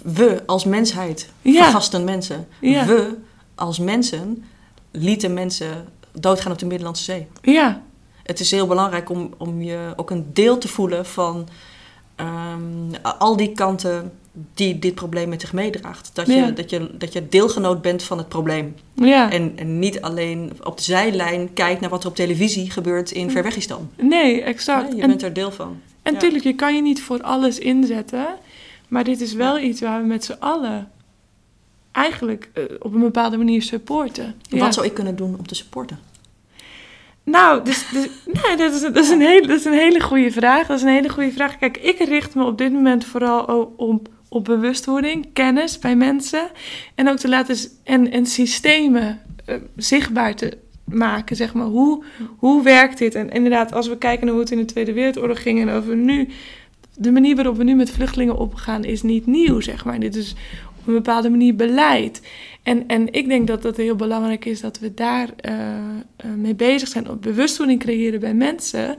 We 0.03 0.43
als 0.47 0.65
mensheid 0.65 1.33
Ja. 1.43 1.63
vergasten 1.63 2.05
mensen. 2.05 2.49
Ja. 2.61 2.87
We 2.87 3.17
als 3.55 3.79
mensen 3.79 4.45
lieten 4.91 5.35
mensen 5.35 5.89
doodgaan 6.13 6.53
op 6.53 6.59
de 6.59 6.67
Middellandse 6.67 7.05
Zee. 7.05 7.27
ja, 7.43 7.83
Het 8.23 8.41
is 8.41 8.51
heel 8.51 8.67
belangrijk 8.67 9.11
om, 9.11 9.35
om 9.39 9.63
je 9.63 9.93
ook 9.97 10.11
een 10.11 10.27
deel 10.33 10.59
te 10.59 10.69
voelen 10.69 11.07
van 11.07 11.49
ehm, 12.19 13.17
al 13.19 13.37
die 13.37 13.53
kanten 13.53 14.13
die 14.55 14.79
dit 14.79 14.95
probleem 14.95 15.29
met 15.29 15.41
zich 15.41 15.53
meedraagt. 15.53 16.11
Dat 16.13 16.27
je, 16.27 16.33
Ja. 16.33 16.51
dat, 16.51 16.71
je, 16.71 16.91
dat 16.99 17.13
je 17.13 17.29
deelgenoot 17.29 17.83
bent 17.83 18.03
van 18.03 18.19
het 18.19 18.29
probleem. 18.29 18.75
ja. 18.95 19.31
En, 19.31 19.53
en 19.57 19.79
niet 19.79 20.01
alleen 20.01 20.53
op 20.63 20.77
de 20.77 20.83
zijlijn 20.83 21.53
kijkt 21.53 21.81
naar 21.81 21.91
wat 21.91 22.03
er 22.03 22.09
op 22.11 22.17
televisie 22.17 22.71
gebeurt 22.71 23.11
in 23.11 23.31
Verwegistan. 23.31 23.91
Nee, 23.97 24.43
exact. 24.43 24.89
Ja, 24.91 24.97
je 24.97 25.03
en 25.03 25.09
bent 25.09 25.23
er 25.23 25.33
deel 25.33 25.51
van. 25.51 25.81
en 26.03 26.13
ja. 26.13 26.19
tuurlijk, 26.19 26.45
je 26.45 26.55
kan 26.55 26.75
je 26.75 26.83
niet 26.83 27.03
voor 27.03 27.23
alles 27.23 27.59
inzetten, 27.59 28.27
maar 28.89 29.05
dit 29.05 29.21
is 29.21 29.33
wel 29.33 29.59
iets 29.59 29.81
waar 29.81 30.01
we 30.01 30.07
met 30.07 30.25
z'n 30.25 30.37
allen 30.39 30.91
eigenlijk 31.93 32.51
eh, 32.55 32.63
op 32.79 32.95
een 32.95 33.01
bepaalde 33.01 33.37
manier 33.37 33.63
supporten. 33.63 34.35
Wat 34.51 34.75
zou 34.75 34.87
ik 34.87 34.95
kunnen 34.95 35.17
doen 35.17 35.37
om 35.39 35.47
te 35.47 35.55
supporten? 35.55 35.99
Nou, 37.31 37.65
dus, 37.65 37.89
dus, 37.93 38.09
nee, 38.25 38.57
dat, 38.57 38.73
is, 38.75 38.81
dat, 38.81 38.97
is 38.97 39.09
een 39.09 39.21
hele, 39.21 39.47
dat 39.47 39.59
is 39.59 39.65
een 39.65 39.73
hele 39.73 40.01
goede 40.01 40.31
vraag. 40.31 40.67
Dat 40.67 40.77
is 40.77 40.83
een 40.83 40.89
hele 40.89 41.09
goede 41.09 41.33
vraag. 41.33 41.59
Kijk, 41.59 41.77
ik 41.77 41.99
richt 41.99 42.35
me 42.35 42.45
op 42.45 42.59
dit 42.59 42.73
moment 42.73 43.05
vooral 43.05 43.73
op, 43.77 44.09
op 44.29 44.45
bewustwording, 44.45 45.27
kennis 45.33 45.79
bij 45.79 45.97
mensen. 45.97 46.51
En 46.95 47.09
ook 47.09 47.17
te 47.17 47.29
laten 47.29 47.57
en, 47.85 48.11
en 48.11 48.27
systemen 48.27 49.21
eh, 49.45 49.57
zichtbaar 49.77 50.35
te 50.35 50.59
maken, 50.85 51.37
zeg 51.37 51.55
maar. 51.55 51.67
Hoe, 51.67 52.05
hoe 52.39 52.63
werkt 52.63 52.99
dit? 52.99 53.15
En 53.15 53.31
inderdaad, 53.31 53.73
als 53.73 53.89
we 53.89 53.99
kijken 53.99 54.25
naar 54.25 54.35
hoe 54.35 54.43
het 54.43 54.53
in 54.53 54.59
de 54.59 54.65
Tweede 54.65 54.93
Wereldoorlog 54.93 55.43
ging 55.43 55.61
en 55.61 55.71
over 55.71 55.97
nu... 55.97 56.29
De 57.01 57.13
manier 57.13 57.37
waarop 57.37 57.57
we 57.57 57.65
nu 57.65 57.75
met 57.75 57.91
vluchtelingen 57.91 58.37
omgaan 58.37 58.85
is 58.85 59.03
niet 59.03 59.27
nieuw, 59.27 59.61
zeg 59.61 59.85
maar. 59.85 60.01
Dit 60.01 60.17
is 60.17 60.35
op 60.81 60.87
een 60.87 60.95
bepaalde 60.95 61.31
manier 61.31 61.57
beleid. 61.57 62.23
En, 62.69 62.87
en 62.87 63.13
ik 63.13 63.29
denk 63.29 63.47
dat 63.47 63.63
dat 63.63 63.77
heel 63.77 63.97
belangrijk 63.97 64.45
is 64.45 64.61
dat 64.61 64.79
we 64.79 64.95
daar 64.95 65.29
eh, 65.37 65.79
eh, 66.17 66.31
mee 66.37 66.55
bezig 66.55 66.89
zijn. 66.89 67.11
Op 67.11 67.23
bewustwording 67.23 67.81
creëren 67.81 68.21
bij 68.21 68.35
mensen. 68.35 68.97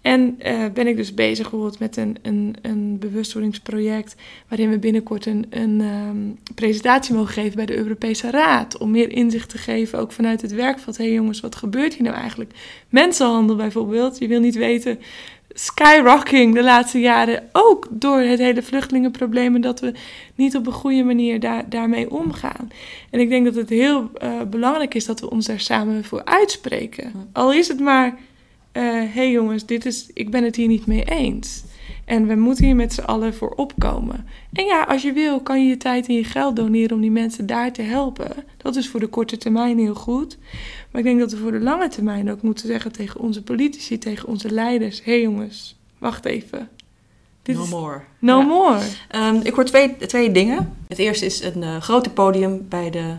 En 0.00 0.34
eh, 0.38 0.64
ben 0.74 0.86
ik 0.86 0.96
dus 0.96 1.14
bezig 1.14 1.50
bijvoorbeeld 1.50 1.78
met 1.78 1.96
een, 1.96 2.16
een, 2.22 2.56
een 2.62 2.98
bewustwordingsproject. 2.98 4.14
waarin 4.48 4.70
we 4.70 4.78
binnenkort 4.78 5.26
een, 5.26 5.46
ehm, 5.50 6.54
presentatie 6.54 7.14
mogen 7.14 7.32
geven 7.32 7.56
bij 7.56 7.66
de 7.66 7.76
Europese 7.76 8.30
Raad. 8.30 8.78
Om 8.78 8.90
meer 8.90 9.12
inzicht 9.12 9.48
te 9.48 9.58
geven, 9.58 9.98
ook 9.98 10.12
vanuit 10.12 10.42
het 10.42 10.52
werkveld. 10.52 10.96
Hé 10.96 11.04
hey 11.04 11.12
jongens, 11.12 11.40
wat 11.40 11.56
gebeurt 11.56 11.94
hier 11.94 12.02
nou 12.02 12.16
eigenlijk? 12.16 12.52
Mensenhandel 12.88 13.56
bijvoorbeeld. 13.56 14.18
Je 14.18 14.28
wil 14.28 14.40
niet 14.40 14.56
weten. 14.56 14.98
Skyrocking 15.54 16.54
de 16.54 16.62
laatste 16.62 17.00
jaren. 17.00 17.48
Ook 17.52 17.86
door 17.90 18.18
het 18.18 18.38
hele 18.38 18.62
vluchtelingenprobleem. 18.62 19.54
En 19.54 19.60
dat 19.60 19.80
we 19.80 19.92
niet 20.34 20.56
op 20.56 20.66
een 20.66 20.72
goede 20.72 21.02
manier 21.02 21.40
daar, 21.40 21.68
daarmee 21.68 22.10
omgaan. 22.10 22.70
En 23.10 23.20
ik 23.20 23.28
denk 23.28 23.44
dat 23.44 23.54
het 23.54 23.68
heel 23.68 24.10
eh, 24.14 24.42
belangrijk 24.42 24.94
is 24.94 25.04
dat 25.04 25.20
we 25.20 25.30
ons 25.30 25.46
daar 25.46 25.60
samen 25.60 26.04
voor 26.04 26.24
uitspreken. 26.24 27.12
Al 27.32 27.52
is 27.52 27.68
het 27.68 27.80
maar, 27.80 28.18
hé 28.72 29.06
hey 29.06 29.30
jongens, 29.30 29.66
dit 29.66 29.86
is, 29.86 30.10
ik 30.14 30.30
ben 30.30 30.44
het 30.44 30.56
hier 30.56 30.68
niet 30.68 30.86
mee 30.86 31.04
eens. 31.04 31.62
En 32.04 32.26
we 32.26 32.34
moeten 32.34 32.64
hier 32.64 32.76
met 32.76 32.92
z'n 32.92 33.00
allen 33.00 33.34
voor 33.34 33.50
opkomen. 33.50 34.26
En 34.52 34.64
ja, 34.64 34.82
als 34.82 35.02
je 35.02 35.12
wil, 35.12 35.40
kan 35.40 35.62
je 35.62 35.68
je 35.68 35.76
tijd 35.76 36.08
en 36.08 36.14
je 36.14 36.24
geld 36.24 36.56
doneren 36.56 36.96
om 36.96 37.00
die 37.00 37.10
mensen 37.10 37.46
daar 37.46 37.72
te 37.72 37.82
helpen. 37.82 38.30
Dat 38.56 38.76
is 38.76 38.88
voor 38.88 39.00
de 39.00 39.06
korte 39.06 39.36
termijn 39.36 39.78
heel 39.78 39.94
goed. 39.94 40.38
Maar 40.90 41.00
ik 41.00 41.06
denk 41.06 41.20
dat 41.20 41.30
we 41.30 41.36
voor 41.36 41.52
de 41.52 41.60
lange 41.60 41.88
termijn 41.88 42.30
ook 42.30 42.42
moeten 42.42 42.66
zeggen 42.66 42.92
tegen 42.92 43.20
onze 43.20 43.42
politici, 43.42 43.98
tegen 43.98 44.28
onze 44.28 44.50
leiders: 44.50 45.04
hé 45.04 45.12
hey 45.12 45.20
jongens, 45.20 45.76
wacht 45.98 46.24
even. 46.24 46.68
Dit 47.42 47.56
no 47.56 47.66
more. 47.66 48.00
No 48.18 48.42
more. 48.42 48.80
Um, 49.14 49.40
ik 49.42 49.54
hoor 49.54 49.64
twee, 49.64 49.96
twee 49.96 50.30
dingen. 50.30 50.76
Het 50.88 50.98
eerste 50.98 51.26
is 51.26 51.42
een 51.42 51.62
uh, 51.62 51.76
grote 51.76 52.10
podium 52.10 52.66
bij 52.68 52.90
de, 52.90 53.14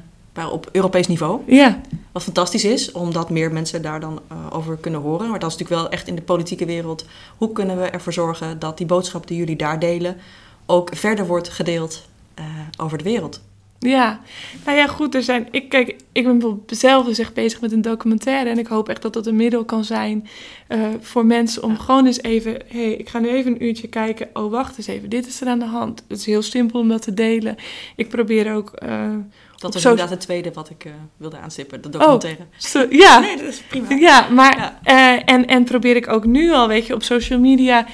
op 0.51 0.69
Europees 0.71 1.07
niveau. 1.07 1.41
Ja. 1.45 1.81
Wat 2.11 2.23
fantastisch 2.23 2.65
is, 2.65 2.91
omdat 2.91 3.29
meer 3.29 3.51
mensen 3.51 3.81
daar 3.81 3.99
dan 3.99 4.21
uh, 4.31 4.37
over 4.49 4.77
kunnen 4.77 5.01
horen. 5.01 5.29
Maar 5.29 5.39
dat 5.39 5.51
is 5.51 5.57
natuurlijk 5.57 5.81
wel 5.81 5.91
echt 5.91 6.07
in 6.07 6.15
de 6.15 6.21
politieke 6.21 6.65
wereld. 6.65 7.05
Hoe 7.37 7.51
kunnen 7.51 7.77
we 7.77 7.83
ervoor 7.83 8.13
zorgen 8.13 8.59
dat 8.59 8.77
die 8.77 8.85
boodschap 8.85 9.27
die 9.27 9.37
jullie 9.37 9.55
daar 9.55 9.79
delen 9.79 10.17
ook 10.65 10.89
verder 10.95 11.27
wordt 11.27 11.49
gedeeld 11.49 12.07
uh, 12.39 12.45
over 12.77 12.97
de 12.97 13.03
wereld? 13.03 13.41
Ja, 13.79 14.19
nou 14.65 14.77
ja, 14.77 14.87
goed. 14.87 15.15
Er 15.15 15.23
zijn, 15.23 15.47
ik, 15.51 15.69
kijk, 15.69 15.95
ik 16.11 16.23
ben 16.23 16.61
zelf 16.67 17.05
dus 17.05 17.19
echt 17.19 17.33
bezig 17.33 17.61
met 17.61 17.71
een 17.71 17.81
documentaire. 17.81 18.49
En 18.49 18.57
ik 18.57 18.67
hoop 18.67 18.89
echt 18.89 19.01
dat 19.01 19.13
dat 19.13 19.25
een 19.25 19.35
middel 19.35 19.65
kan 19.65 19.83
zijn 19.83 20.27
uh, 20.73 20.87
voor 20.99 21.25
mensen 21.25 21.63
om 21.63 21.77
gewoon 21.77 22.05
eens 22.05 22.21
even. 22.21 22.51
Hé, 22.67 22.83
hey, 22.83 22.93
ik 22.93 23.09
ga 23.09 23.19
nu 23.19 23.29
even 23.29 23.51
een 23.51 23.63
uurtje 23.63 23.87
kijken. 23.87 24.29
Oh, 24.33 24.51
wacht 24.51 24.77
eens 24.77 24.87
even. 24.87 25.09
Dit 25.09 25.27
is 25.27 25.41
er 25.41 25.47
aan 25.47 25.59
de 25.59 25.65
hand. 25.65 26.03
Het 26.07 26.17
is 26.17 26.25
heel 26.25 26.41
simpel 26.41 26.79
om 26.79 26.89
dat 26.89 27.01
te 27.01 27.13
delen. 27.13 27.55
Ik 27.95 28.09
probeer 28.09 28.53
ook. 28.53 28.71
Uh, 28.83 29.09
dat 29.57 29.73
was 29.73 29.83
inderdaad 29.83 30.09
het 30.09 30.19
tweede 30.19 30.51
wat 30.53 30.69
ik 30.69 30.85
uh, 30.85 30.93
wilde 31.17 31.37
aanstippen, 31.37 31.81
de 31.81 31.89
documentaire. 31.89 32.41
Oh, 32.41 32.47
so, 32.57 32.85
ja. 32.89 33.19
nee, 33.19 33.37
dat 33.37 33.47
is 33.47 33.61
prima. 33.61 33.89
Ja, 33.89 34.29
maar 34.29 34.79
ja. 34.83 35.25
En, 35.25 35.45
en 35.45 35.63
probeer 35.63 35.95
ik 35.95 36.07
ook 36.07 36.25
nu 36.25 36.51
al, 36.51 36.67
weet 36.67 36.87
je, 36.87 36.93
op 36.93 37.03
social 37.03 37.39
media 37.39 37.85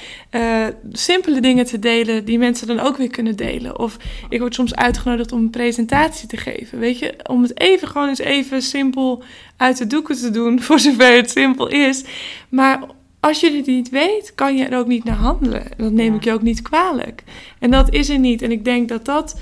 simpele 0.92 1.40
dingen 1.40 1.64
te 1.64 1.78
delen 1.78 2.24
die 2.24 2.38
mensen 2.38 2.66
dan 2.66 2.80
ook 2.80 2.96
weer 2.96 3.10
kunnen 3.10 3.36
delen. 3.36 3.78
Of 3.78 3.96
ik 4.28 4.40
word 4.40 4.54
soms 4.54 4.74
uitgenodigd 4.74 5.32
om 5.32 5.38
een 5.38 5.50
presentatie 5.50 6.28
te 6.28 6.36
geven, 6.36 6.78
weet 6.78 6.98
je. 6.98 7.14
Om 7.22 7.42
het 7.42 7.60
even, 7.60 7.88
gewoon 7.88 8.08
eens 8.08 8.18
even 8.18 8.62
simpel 8.62 9.22
uit 9.60 9.78
de 9.78 9.86
doeken 9.86 10.16
te 10.16 10.30
doen, 10.30 10.60
voor 10.62 10.78
zover 10.78 11.16
het 11.16 11.30
simpel 11.30 11.68
is. 11.68 12.04
Maar 12.48 12.80
als 13.20 13.40
je 13.40 13.52
het 13.52 13.66
niet 13.66 13.88
weet, 13.88 14.32
kan 14.34 14.56
je 14.56 14.64
er 14.64 14.78
ook 14.78 14.86
niet 14.86 15.04
naar 15.04 15.16
handelen. 15.16 15.64
Dat 15.76 15.92
neem 15.92 16.12
ja. 16.12 16.16
ik 16.16 16.24
je 16.24 16.32
ook 16.32 16.42
niet 16.42 16.62
kwalijk. 16.62 17.22
En 17.58 17.70
dat 17.70 17.92
is 17.92 18.08
er 18.08 18.18
niet. 18.18 18.42
En 18.42 18.50
ik 18.50 18.64
denk 18.64 18.88
dat 18.88 19.04
dat 19.04 19.40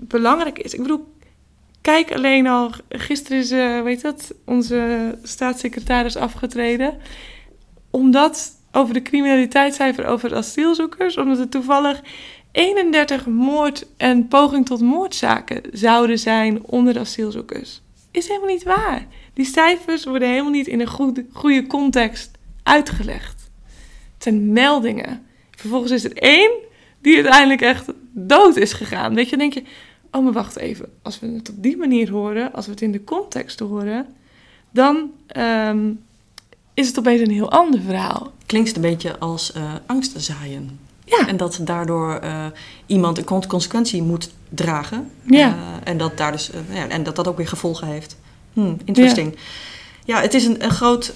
belangrijk 0.00 0.58
is. 0.58 0.74
Ik 0.74 0.82
bedoel, 0.82 1.14
kijk 1.80 2.12
alleen 2.12 2.46
al. 2.46 2.70
Gisteren 2.88 3.38
is, 3.38 3.52
uh, 3.52 3.82
weet 3.82 4.02
dat, 4.02 4.34
onze 4.44 5.18
staatssecretaris 5.22 6.16
afgetreden. 6.16 6.98
Omdat 7.90 8.50
over 8.72 8.94
de 8.94 9.02
criminaliteitscijfer 9.02 10.06
over 10.06 10.34
asielzoekers, 10.34 11.16
omdat 11.16 11.38
er 11.38 11.48
toevallig 11.48 12.00
31 12.52 13.26
moord 13.26 13.86
en 13.96 14.28
poging 14.28 14.66
tot 14.66 14.80
moordzaken 14.80 15.62
zouden 15.72 16.18
zijn 16.18 16.64
onder 16.64 16.92
de 16.92 17.00
asielzoekers. 17.00 17.82
Is 18.16 18.28
helemaal 18.28 18.48
niet 18.48 18.62
waar. 18.62 19.06
Die 19.34 19.44
cijfers 19.44 20.04
worden 20.04 20.28
helemaal 20.28 20.50
niet 20.50 20.66
in 20.66 20.80
een 20.80 20.86
goede, 20.86 21.26
goede 21.32 21.66
context 21.66 22.30
uitgelegd. 22.62 23.50
Het 24.14 24.22
zijn 24.22 24.52
meldingen. 24.52 25.26
Vervolgens 25.50 25.92
is 25.92 26.04
er 26.04 26.16
één 26.16 26.50
die 27.00 27.14
uiteindelijk 27.14 27.60
echt 27.60 27.92
dood 28.12 28.56
is 28.56 28.72
gegaan. 28.72 29.14
Weet 29.14 29.24
je, 29.24 29.36
dan 29.36 29.50
denk 29.50 29.54
je, 29.54 29.70
oh 30.10 30.24
maar 30.24 30.32
wacht 30.32 30.56
even, 30.56 30.92
als 31.02 31.20
we 31.20 31.26
het 31.26 31.48
op 31.48 31.62
die 31.62 31.76
manier 31.76 32.10
horen, 32.10 32.52
als 32.52 32.64
we 32.64 32.70
het 32.70 32.80
in 32.80 32.92
de 32.92 33.04
context 33.04 33.58
horen, 33.58 34.06
dan 34.70 35.10
um, 35.36 36.04
is 36.74 36.86
het 36.86 36.98
opeens 36.98 37.20
een 37.20 37.30
heel 37.30 37.50
ander 37.50 37.80
verhaal. 37.80 38.32
Klinkt 38.46 38.76
een 38.76 38.82
beetje 38.82 39.18
als 39.18 39.52
uh, 39.56 39.74
angst 39.86 40.12
zaaien. 40.16 40.78
Ja. 41.06 41.28
En 41.28 41.36
dat 41.36 41.58
daardoor 41.60 42.20
uh, 42.24 42.44
iemand 42.86 43.18
een 43.18 43.46
consequentie 43.46 44.02
moet 44.02 44.30
dragen. 44.48 45.10
Ja. 45.22 45.48
Uh, 45.48 45.54
en, 45.84 45.98
dat 45.98 46.16
daar 46.16 46.32
dus, 46.32 46.50
ja, 46.70 46.88
en 46.88 47.02
dat 47.02 47.16
dat 47.16 47.28
ook 47.28 47.36
weer 47.36 47.48
gevolgen 47.48 47.86
heeft. 47.86 48.16
Hmm, 48.52 48.76
interesting. 48.84 49.34
Ja. 50.04 50.16
ja, 50.16 50.22
het 50.22 50.34
is 50.34 50.44
een, 50.44 50.64
een 50.64 50.70
groot 50.70 51.14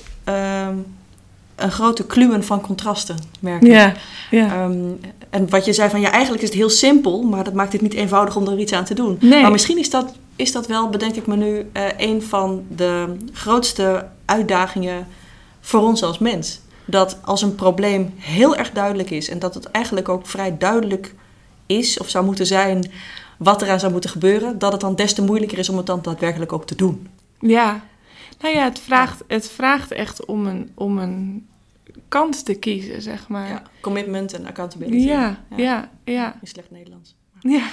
een 1.55 1.71
grote 1.71 2.07
kluwen 2.07 2.45
van 2.45 2.61
contrasten, 2.61 3.17
merk 3.41 3.63
ik. 3.63 3.73
Ja, 3.73 3.95
ja. 4.31 4.65
Um, 4.65 5.01
en 5.31 5.51
wat 5.51 5.65
je 5.65 5.73
zei 5.73 5.91
van, 5.91 6.01
ja, 6.01 6.11
eigenlijk 6.11 6.43
is 6.43 6.49
het 6.49 6.59
heel 6.59 6.71
simpel, 6.71 7.23
maar 7.23 7.45
dat 7.45 7.55
maakt 7.55 7.73
het 7.73 7.83
niet 7.83 7.95
eenvoudig 7.95 8.37
om 8.37 8.49
er 8.49 8.59
iets 8.59 8.73
aan 8.73 8.85
te 8.85 8.95
doen. 8.95 9.17
Nee. 9.21 9.43
Maar 9.43 9.51
misschien 9.51 9.79
is 9.79 9.91
dat, 9.91 10.13
is 10.37 10.53
dat 10.53 10.67
wel, 10.67 10.89
bedenk 10.89 11.15
ik 11.15 11.27
me 11.27 11.37
nu, 11.37 11.71
een 11.97 12.23
van 12.23 12.65
de 12.77 13.17
grootste 13.33 14.07
uitdagingen 14.25 15.07
voor 15.61 15.81
ons 15.81 16.03
als 16.03 16.19
mens. 16.19 16.61
Dat 16.91 17.19
als 17.23 17.43
een 17.43 17.55
probleem 17.55 18.15
heel 18.17 18.57
erg 18.57 18.71
duidelijk 18.71 19.11
is 19.11 19.29
en 19.29 19.39
dat 19.39 19.55
het 19.55 19.71
eigenlijk 19.71 20.09
ook 20.09 20.27
vrij 20.27 20.59
duidelijk 20.59 21.15
is 21.67 21.99
of 21.99 22.09
zou 22.09 22.25
moeten 22.25 22.47
zijn 22.47 22.91
wat 23.39 23.63
eraan 23.63 23.81
zou 23.81 23.93
moeten 23.93 24.11
gebeuren, 24.11 24.59
dat 24.59 24.73
het 24.73 24.81
dan 24.81 24.95
des 24.95 25.15
te 25.15 25.23
moeilijker 25.23 25.59
is 25.59 25.69
om 25.69 25.77
het 25.77 25.87
dan 25.87 26.03
daadwerkelijk 26.03 26.53
ook 26.53 26.67
te 26.67 26.75
doen. 26.75 27.09
Ja, 27.39 27.85
nou 28.41 28.55
ja, 28.55 28.65
het 28.65 28.79
vraagt, 28.79 29.23
het 29.27 29.51
vraagt 29.51 29.93
echt 29.93 30.25
om 30.25 30.47
een, 30.47 30.71
om 30.75 30.99
een 30.99 31.47
kant 32.09 32.45
te 32.45 32.55
kiezen, 32.55 33.03
zeg 33.03 33.29
maar. 33.29 33.49
Ja, 33.49 33.63
commitment 33.81 34.33
en 34.33 34.47
accountability. 34.47 35.07
Ja, 35.07 35.45
ja, 35.51 35.57
ja. 35.57 35.91
ja. 36.05 36.39
In 36.41 36.47
slecht 36.47 36.71
Nederlands. 36.71 37.15
Ja. 37.41 37.51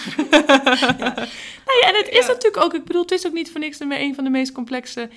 ja. 0.98 1.14
Nou 1.66 1.78
ja, 1.82 1.88
en 1.88 1.96
het 1.96 2.10
is 2.10 2.28
natuurlijk 2.28 2.64
ook, 2.64 2.74
ik 2.74 2.86
bedoel, 2.86 3.02
het 3.02 3.12
is 3.12 3.28
ook 3.28 3.34
niet 3.34 3.52
voor 3.52 3.60
niks 3.60 3.80
een 3.80 4.16
van 4.16 4.24
de 4.24 4.30
meest 4.30 4.52
complexe 4.52 5.10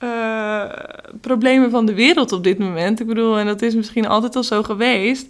uh, 0.00 0.64
problemen 1.20 1.70
van 1.70 1.86
de 1.86 1.94
wereld 1.94 2.32
op 2.32 2.44
dit 2.44 2.58
moment. 2.58 3.00
Ik 3.00 3.06
bedoel, 3.06 3.38
en 3.38 3.46
dat 3.46 3.62
is 3.62 3.74
misschien 3.74 4.08
altijd 4.08 4.36
al 4.36 4.44
zo 4.44 4.62
geweest. 4.62 5.26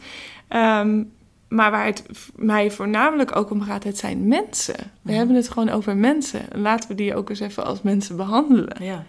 Um, 0.49 1.11
maar 1.49 1.71
waar 1.71 1.87
het 1.87 2.03
mij 2.37 2.71
voornamelijk 2.71 3.37
ook 3.37 3.51
om 3.51 3.63
gaat, 3.63 3.85
het 3.85 3.99
zijn 3.99 4.29
mensen. 4.29 4.77
We 5.03 5.11
Ja. 5.13 5.19
hebben 5.19 5.37
het 5.37 5.49
gewoon 5.49 5.69
over 5.69 5.97
mensen. 5.97 6.53
En 6.53 6.61
laten 6.61 6.89
we 6.89 6.95
die 6.95 7.15
ook 7.15 7.31
eens 7.31 7.41
even 7.41 7.65
als 7.65 7.83
mensen 7.83 8.17
behandelen. 8.17 8.77
Ja. 8.81 9.05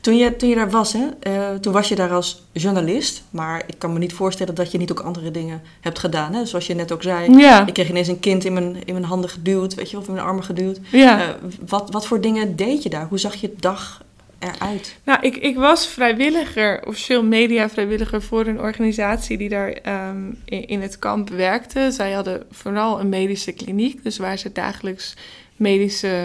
Toen 0.00 0.16
je, 0.16 0.36
toen 0.36 0.48
je 0.48 0.54
daar 0.54 0.70
was, 0.70 0.92
hè, 0.92 1.06
uh, 1.28 1.58
toen 1.58 1.72
was 1.72 1.88
je 1.88 1.94
daar 1.94 2.12
als 2.12 2.42
journalist. 2.52 3.22
Maar 3.30 3.62
ik 3.66 3.74
kan 3.78 3.92
me 3.92 3.98
niet 3.98 4.12
voorstellen 4.12 4.54
dat 4.54 4.72
je 4.72 4.78
niet 4.78 4.90
ook 4.90 5.00
andere 5.00 5.30
dingen 5.30 5.62
hebt 5.80 5.98
gedaan. 5.98 6.34
Hè? 6.34 6.44
Zoals 6.44 6.66
je 6.66 6.74
net 6.74 6.92
ook 6.92 7.02
zei. 7.02 7.36
Ja. 7.38 7.66
Ik 7.66 7.72
kreeg 7.74 7.88
ineens 7.88 8.08
een 8.08 8.20
kind 8.20 8.44
in 8.44 8.52
mijn, 8.52 8.76
in 8.84 8.92
mijn 8.94 9.04
handen 9.04 9.30
geduwd, 9.30 9.74
weet 9.74 9.90
je, 9.90 9.96
of 9.98 10.06
in 10.06 10.14
mijn 10.14 10.26
armen 10.26 10.44
geduwd. 10.44 10.80
Ja. 10.92 11.18
Uh, 11.18 11.28
wat, 11.66 11.90
wat 11.90 12.06
voor 12.06 12.20
dingen 12.20 12.56
deed 12.56 12.82
je 12.82 12.88
daar? 12.88 13.06
Hoe 13.08 13.18
zag 13.18 13.34
je 13.34 13.54
dag 13.58 14.02
eruit? 14.40 14.96
Nou, 15.04 15.18
ik, 15.20 15.36
ik 15.36 15.56
was 15.56 15.86
vrijwilliger, 15.86 16.86
officieel 16.86 17.24
media-vrijwilliger 17.24 18.22
voor 18.22 18.46
een 18.46 18.60
organisatie 18.60 19.38
die 19.38 19.48
daar 19.48 19.76
um, 20.08 20.38
in, 20.44 20.82
het 20.82 20.98
kamp 20.98 21.28
werkte. 21.28 21.90
Zij 21.90 22.12
hadden 22.12 22.46
vooral 22.50 23.00
een 23.00 23.08
medische 23.08 23.52
kliniek, 23.52 24.02
dus 24.02 24.18
waar 24.18 24.38
ze 24.38 24.52
dagelijks 24.52 25.16
medische 25.56 26.24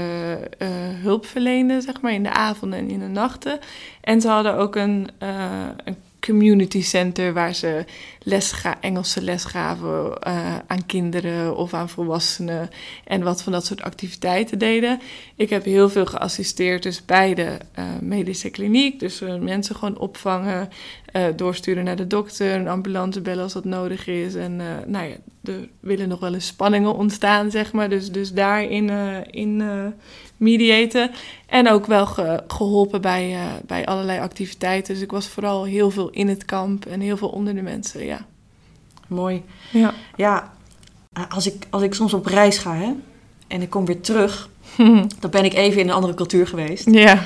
uh, 0.60 0.68
hulp 1.02 1.26
verleenden, 1.26 1.82
zeg 1.82 2.02
maar, 2.02 2.14
in 2.14 2.24
de 2.24 2.34
avonden 2.34 2.80
en 2.80 2.90
in 2.90 3.00
de 3.00 3.08
nachten. 3.08 3.60
En 4.02 4.22
ze 4.22 4.28
hadden 4.28 4.56
ook 4.56 4.76
een, 4.76 5.10
uh, 5.24 5.68
een 5.84 5.98
community 6.26 6.82
center 6.82 7.34
waar 7.34 7.56
ze 7.56 7.86
les 8.24 8.52
ga, 8.52 8.82
Engelse 8.82 9.22
les 9.22 9.44
gaven 9.44 10.18
uh, 10.28 10.56
aan 10.68 10.86
kinderen 10.86 11.56
of 11.58 11.74
aan 11.74 11.90
volwassenen 11.90 12.70
en 13.04 13.24
wat 13.24 13.42
van 13.44 13.52
dat 13.52 13.66
soort 13.66 13.82
activiteiten 13.82 14.60
deden. 14.60 15.00
Ik 15.36 15.50
heb 15.50 15.64
heel 15.64 15.90
veel 15.90 16.06
geassisteerd 16.06 16.84
dus 16.84 17.06
bij 17.06 17.34
de 17.34 17.58
uh, 17.80 17.86
medische 18.02 18.50
kliniek, 18.50 19.00
dus 19.00 19.22
uh, 19.22 19.36
mensen 19.36 19.76
gewoon 19.76 19.98
opvangen, 19.98 20.70
doorsturen 21.36 21.84
naar 21.84 21.96
de 21.96 22.08
dokter, 22.08 22.56
een 22.56 22.68
ambulance 22.68 23.22
bellen 23.22 23.44
als 23.44 23.54
dat 23.54 23.66
nodig 23.66 24.08
is. 24.08 24.36
En 24.36 24.56
nou 24.88 25.08
ja, 25.08 25.16
er 25.44 25.68
willen 25.80 26.08
nog 26.08 26.20
wel 26.20 26.34
eens 26.34 26.48
spanningen 26.48 26.96
ontstaan, 26.96 27.52
zeg 27.52 27.72
maar, 27.72 27.90
dus, 27.90 28.12
dus 28.12 28.34
daarin 28.34 28.90
in, 29.32 29.62
mediaten. 30.38 31.12
En 31.46 31.70
ook 31.70 31.86
wel 31.86 32.06
ge, 32.06 32.44
geholpen 32.48 33.02
bij, 33.02 33.32
uh, 33.32 33.44
bij 33.66 33.86
allerlei 33.86 34.20
activiteiten. 34.20 34.94
Dus 34.94 35.04
ik 35.04 35.12
was 35.12 35.28
vooral 35.28 35.64
heel 35.64 35.92
veel 35.92 36.10
in 36.10 36.28
het 36.28 36.46
kamp 36.46 36.86
en 36.86 37.00
heel 37.00 37.18
veel 37.18 37.30
onder 37.30 37.56
de 37.56 37.62
mensen, 37.62 38.06
ja. 38.06 38.26
Mooi. 39.08 39.44
Ja. 39.72 39.94
Ja, 40.16 40.54
als 41.30 41.48
ik, 41.48 41.66
als 41.70 41.84
ik 41.84 41.94
soms 41.94 42.14
op 42.14 42.26
reis 42.26 42.58
ga 42.58 42.76
hè, 42.76 42.92
en 43.48 43.62
ik 43.62 43.70
kom 43.70 43.86
weer 43.86 44.02
terug, 44.02 44.50
dan 45.20 45.30
ben 45.30 45.46
ik 45.46 45.54
even 45.54 45.82
in 45.82 45.88
een 45.88 45.94
andere 45.94 46.14
cultuur 46.14 46.48
geweest. 46.48 46.90
Ja. 46.92 47.26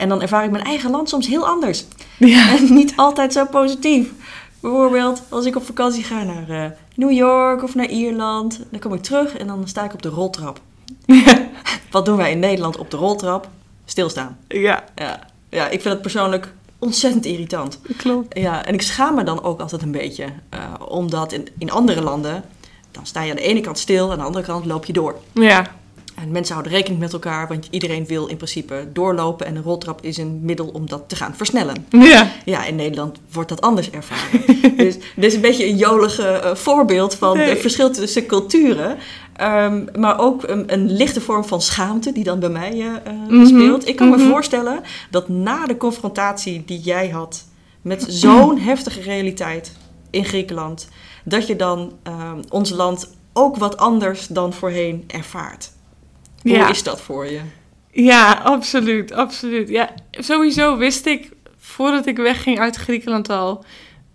En 0.00 0.08
dan 0.08 0.22
ervaar 0.22 0.44
ik 0.44 0.50
mijn 0.50 0.64
eigen 0.64 0.90
land 0.90 1.08
soms 1.08 1.26
heel 1.26 1.46
anders. 1.46 1.84
Ja. 2.18 2.56
En 2.56 2.74
niet 2.74 2.92
altijd 2.96 3.32
zo 3.32 3.44
positief. 3.44 4.10
Bijvoorbeeld 4.60 5.22
als 5.28 5.46
ik 5.46 5.56
op 5.56 5.64
vakantie 5.64 6.02
ga 6.02 6.22
naar 6.22 6.50
uh, 6.50 6.64
New 6.94 7.10
York 7.10 7.62
of 7.62 7.74
naar 7.74 7.88
Ierland. 7.88 8.60
Dan 8.70 8.80
kom 8.80 8.94
ik 8.94 9.02
terug 9.02 9.36
en 9.36 9.46
dan 9.46 9.68
sta 9.68 9.84
ik 9.84 9.92
op 9.92 10.02
de 10.02 10.08
roltrap. 10.08 10.60
Ja. 11.06 11.48
Wat 11.90 12.04
doen 12.04 12.16
wij 12.16 12.30
in 12.30 12.38
Nederland 12.38 12.78
op 12.78 12.90
de 12.90 12.96
roltrap? 12.96 13.48
Stilstaan. 13.84 14.38
Ja. 14.48 14.84
Ja, 14.94 15.26
ja 15.48 15.64
ik 15.64 15.80
vind 15.80 15.94
het 15.94 16.02
persoonlijk 16.02 16.52
ontzettend 16.78 17.24
irritant. 17.24 17.80
Klopt. 17.96 18.38
Ja, 18.38 18.64
en 18.64 18.74
ik 18.74 18.82
schaam 18.82 19.14
me 19.14 19.24
dan 19.24 19.42
ook 19.42 19.60
altijd 19.60 19.82
een 19.82 19.92
beetje. 19.92 20.24
Uh, 20.24 20.60
omdat 20.88 21.32
in, 21.32 21.48
in 21.58 21.70
andere 21.70 22.02
landen, 22.02 22.44
dan 22.90 23.06
sta 23.06 23.22
je 23.22 23.30
aan 23.30 23.36
de 23.36 23.42
ene 23.42 23.60
kant 23.60 23.78
stil, 23.78 24.10
aan 24.10 24.18
de 24.18 24.24
andere 24.24 24.44
kant 24.44 24.64
loop 24.64 24.84
je 24.84 24.92
door. 24.92 25.16
Ja. 25.32 25.78
En 26.22 26.30
mensen 26.30 26.54
houden 26.54 26.72
rekening 26.72 27.00
met 27.00 27.12
elkaar, 27.12 27.48
want 27.48 27.66
iedereen 27.70 28.06
wil 28.06 28.26
in 28.26 28.36
principe 28.36 28.88
doorlopen 28.92 29.46
en 29.46 29.56
een 29.56 29.62
roltrap 29.62 30.02
is 30.02 30.16
een 30.16 30.38
middel 30.42 30.66
om 30.66 30.88
dat 30.88 31.02
te 31.06 31.16
gaan 31.16 31.34
versnellen. 31.36 31.86
Ja. 31.90 32.30
Ja, 32.44 32.64
in 32.64 32.74
Nederland 32.74 33.18
wordt 33.32 33.48
dat 33.48 33.60
anders 33.60 33.90
ervaren. 33.90 34.40
dus 34.76 34.94
dit 34.94 35.24
is 35.24 35.34
een 35.34 35.40
beetje 35.40 35.66
een 35.66 35.76
jolige 35.76 36.26
eh, 36.28 36.54
voorbeeld 36.54 37.14
van 37.14 37.36
Nee. 37.36 37.48
het 37.48 37.60
verschil 37.60 37.90
tussen 37.90 38.26
culturen. 38.26 38.96
Ehm, 39.36 39.84
maar 39.98 40.18
ook 40.18 40.48
een, 40.48 40.72
een 40.72 40.92
lichte 40.92 41.20
vorm 41.20 41.44
van 41.44 41.60
schaamte 41.60 42.12
die 42.12 42.24
dan 42.24 42.40
bij 42.40 42.48
mij 42.48 42.70
eh, 42.70 42.86
eh, 42.86 43.12
Mhm, 43.28 43.46
speelt. 43.46 43.88
Ik 43.88 43.96
kan 43.96 44.10
me 44.10 44.16
mhm. 44.16 44.28
voorstellen 44.28 44.80
dat 45.10 45.28
na 45.28 45.66
de 45.66 45.76
confrontatie 45.76 46.62
die 46.66 46.80
jij 46.80 47.08
had 47.08 47.44
met 47.82 48.04
zo'n 48.08 48.58
heftige 48.58 49.00
realiteit 49.00 49.72
in 50.10 50.24
Griekenland, 50.24 50.88
dat 51.24 51.46
je 51.46 51.56
dan 51.56 51.92
ehm, 52.02 52.38
ons 52.48 52.70
land 52.70 53.10
ook 53.32 53.56
wat 53.56 53.76
anders 53.76 54.26
dan 54.26 54.52
voorheen 54.52 55.04
ervaart. 55.06 55.70
Hoe 56.42 56.52
Ja. 56.52 56.68
is 56.70 56.82
dat 56.82 57.00
voor 57.00 57.26
je? 57.26 57.40
Ja, 57.90 58.32
absoluut, 58.32 59.12
absoluut. 59.12 59.68
Ja, 59.68 59.90
sowieso 60.10 60.76
wist 60.76 61.06
ik 61.06 61.30
voordat 61.56 62.06
ik 62.06 62.16
wegging 62.16 62.58
uit 62.58 62.76
Griekenland 62.76 63.28
al... 63.28 63.64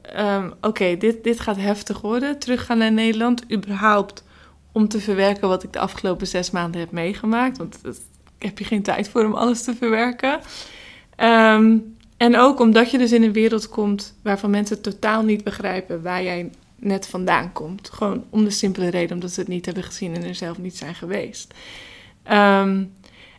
ehm, 0.02 0.50
Oké, 0.62 0.98
dit, 0.98 1.24
dit 1.24 1.40
gaat 1.40 1.58
heftig 1.58 2.02
worden. 2.02 2.40
Teruggaan 2.40 2.78
naar 2.78 2.92
Nederland, 2.92 3.52
überhaupt 3.52 4.24
om 4.72 4.88
te 4.88 5.00
verwerken 5.00 5.48
wat 5.48 5.64
ik 5.64 5.74
de 5.74 5.80
afgelopen 5.80 6.28
zes 6.28 6.52
maanden 6.52 6.80
heb 6.80 6.92
meegemaakt. 6.92 7.58
Want 7.58 7.80
dat 7.84 8.00
heb 8.40 8.60
je 8.60 8.66
geen 8.66 8.84
tijd 8.84 9.10
voor 9.10 9.26
om 9.26 9.34
alles 9.34 9.64
te 9.64 9.76
verwerken. 9.76 10.40
Ehm, 11.16 11.78
en 12.18 12.38
ook 12.38 12.60
omdat 12.60 12.92
je 12.92 12.98
dus 12.98 13.12
in 13.12 13.24
een 13.24 13.34
wereld 13.34 13.70
komt 13.70 14.16
waarvan 14.24 14.50
mensen 14.50 14.82
totaal 14.82 15.24
niet 15.24 15.44
begrijpen 15.44 16.02
waar 16.02 16.24
jij 16.24 16.50
net 16.76 17.08
vandaan 17.08 17.52
komt. 17.54 17.90
Gewoon 17.90 18.24
om 18.30 18.44
de 18.44 18.50
simpele 18.50 18.90
reden 18.90 19.14
omdat 19.16 19.32
ze 19.32 19.40
het 19.40 19.50
niet 19.50 19.66
hebben 19.66 19.84
gezien 19.84 20.16
en 20.16 20.24
er 20.24 20.36
zelf 20.36 20.58
niet 20.58 20.78
zijn 20.78 20.96
geweest. 20.96 21.54
Ehm, 22.26 22.84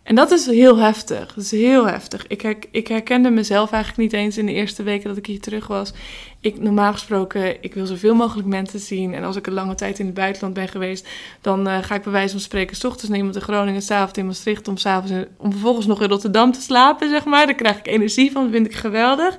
en 0.03 0.14
dat 0.14 0.31
is 0.31 0.46
heel 0.46 0.77
heftig. 0.77 1.35
Dat 1.35 1.44
is 1.44 1.51
heel 1.51 1.87
heftig. 1.87 2.27
Ik, 2.27 2.66
ik 2.70 2.88
herkende 2.88 3.31
mezelf 3.31 3.72
eigenlijk 3.72 4.03
niet 4.03 4.20
eens 4.20 4.38
in 4.38 4.46
de 4.46 4.53
eerste 4.53 4.83
weken 4.83 5.09
dat 5.09 5.16
ik 5.16 5.27
hier 5.27 5.40
terug 5.40 5.66
was. 5.66 5.92
Ik, 6.40 6.61
normaal 6.61 6.92
gesproken, 6.92 7.62
ik 7.62 7.75
wil 7.75 7.87
zoveel 7.87 8.14
mogelijk 8.14 8.49
mensen 8.49 8.81
zien. 8.81 9.14
En 9.14 9.25
als 9.25 9.37
ik 9.37 9.46
een 9.46 9.53
lange 9.53 9.75
tijd 9.75 9.99
in 9.99 10.07
het 10.07 10.14
buitenland 10.14 10.55
ben 10.55 10.68
geweest, 10.68 11.09
dan 11.40 11.68
eh, 11.68 11.79
ga 11.83 11.94
ik 11.94 12.03
bij 12.03 12.12
wijze 12.12 12.31
van 12.33 12.40
spreken 12.40 12.77
's 12.77 12.85
ochtends 12.85 13.09
naar 13.09 13.16
iemand 13.16 13.37
in 13.37 13.42
Groningen, 13.42 13.83
's 13.83 13.90
avonds 13.90 14.18
in 14.18 14.27
Maastricht, 14.27 14.68
om, 14.68 14.77
's 14.77 14.85
in- 14.85 15.27
om 15.37 15.51
vervolgens 15.53 15.87
nog 15.87 16.03
in 16.03 16.09
Rotterdam 16.09 16.53
te 16.53 16.61
slapen, 16.61 17.09
zeg 17.09 17.25
maar. 17.25 17.46
Daar 17.46 17.55
krijg 17.55 17.79
ik 17.79 17.87
energie 17.87 18.33
van, 18.33 18.42
dat 18.42 18.53
vind 18.53 18.66
ik 18.66 18.75
geweldig. 18.75 19.37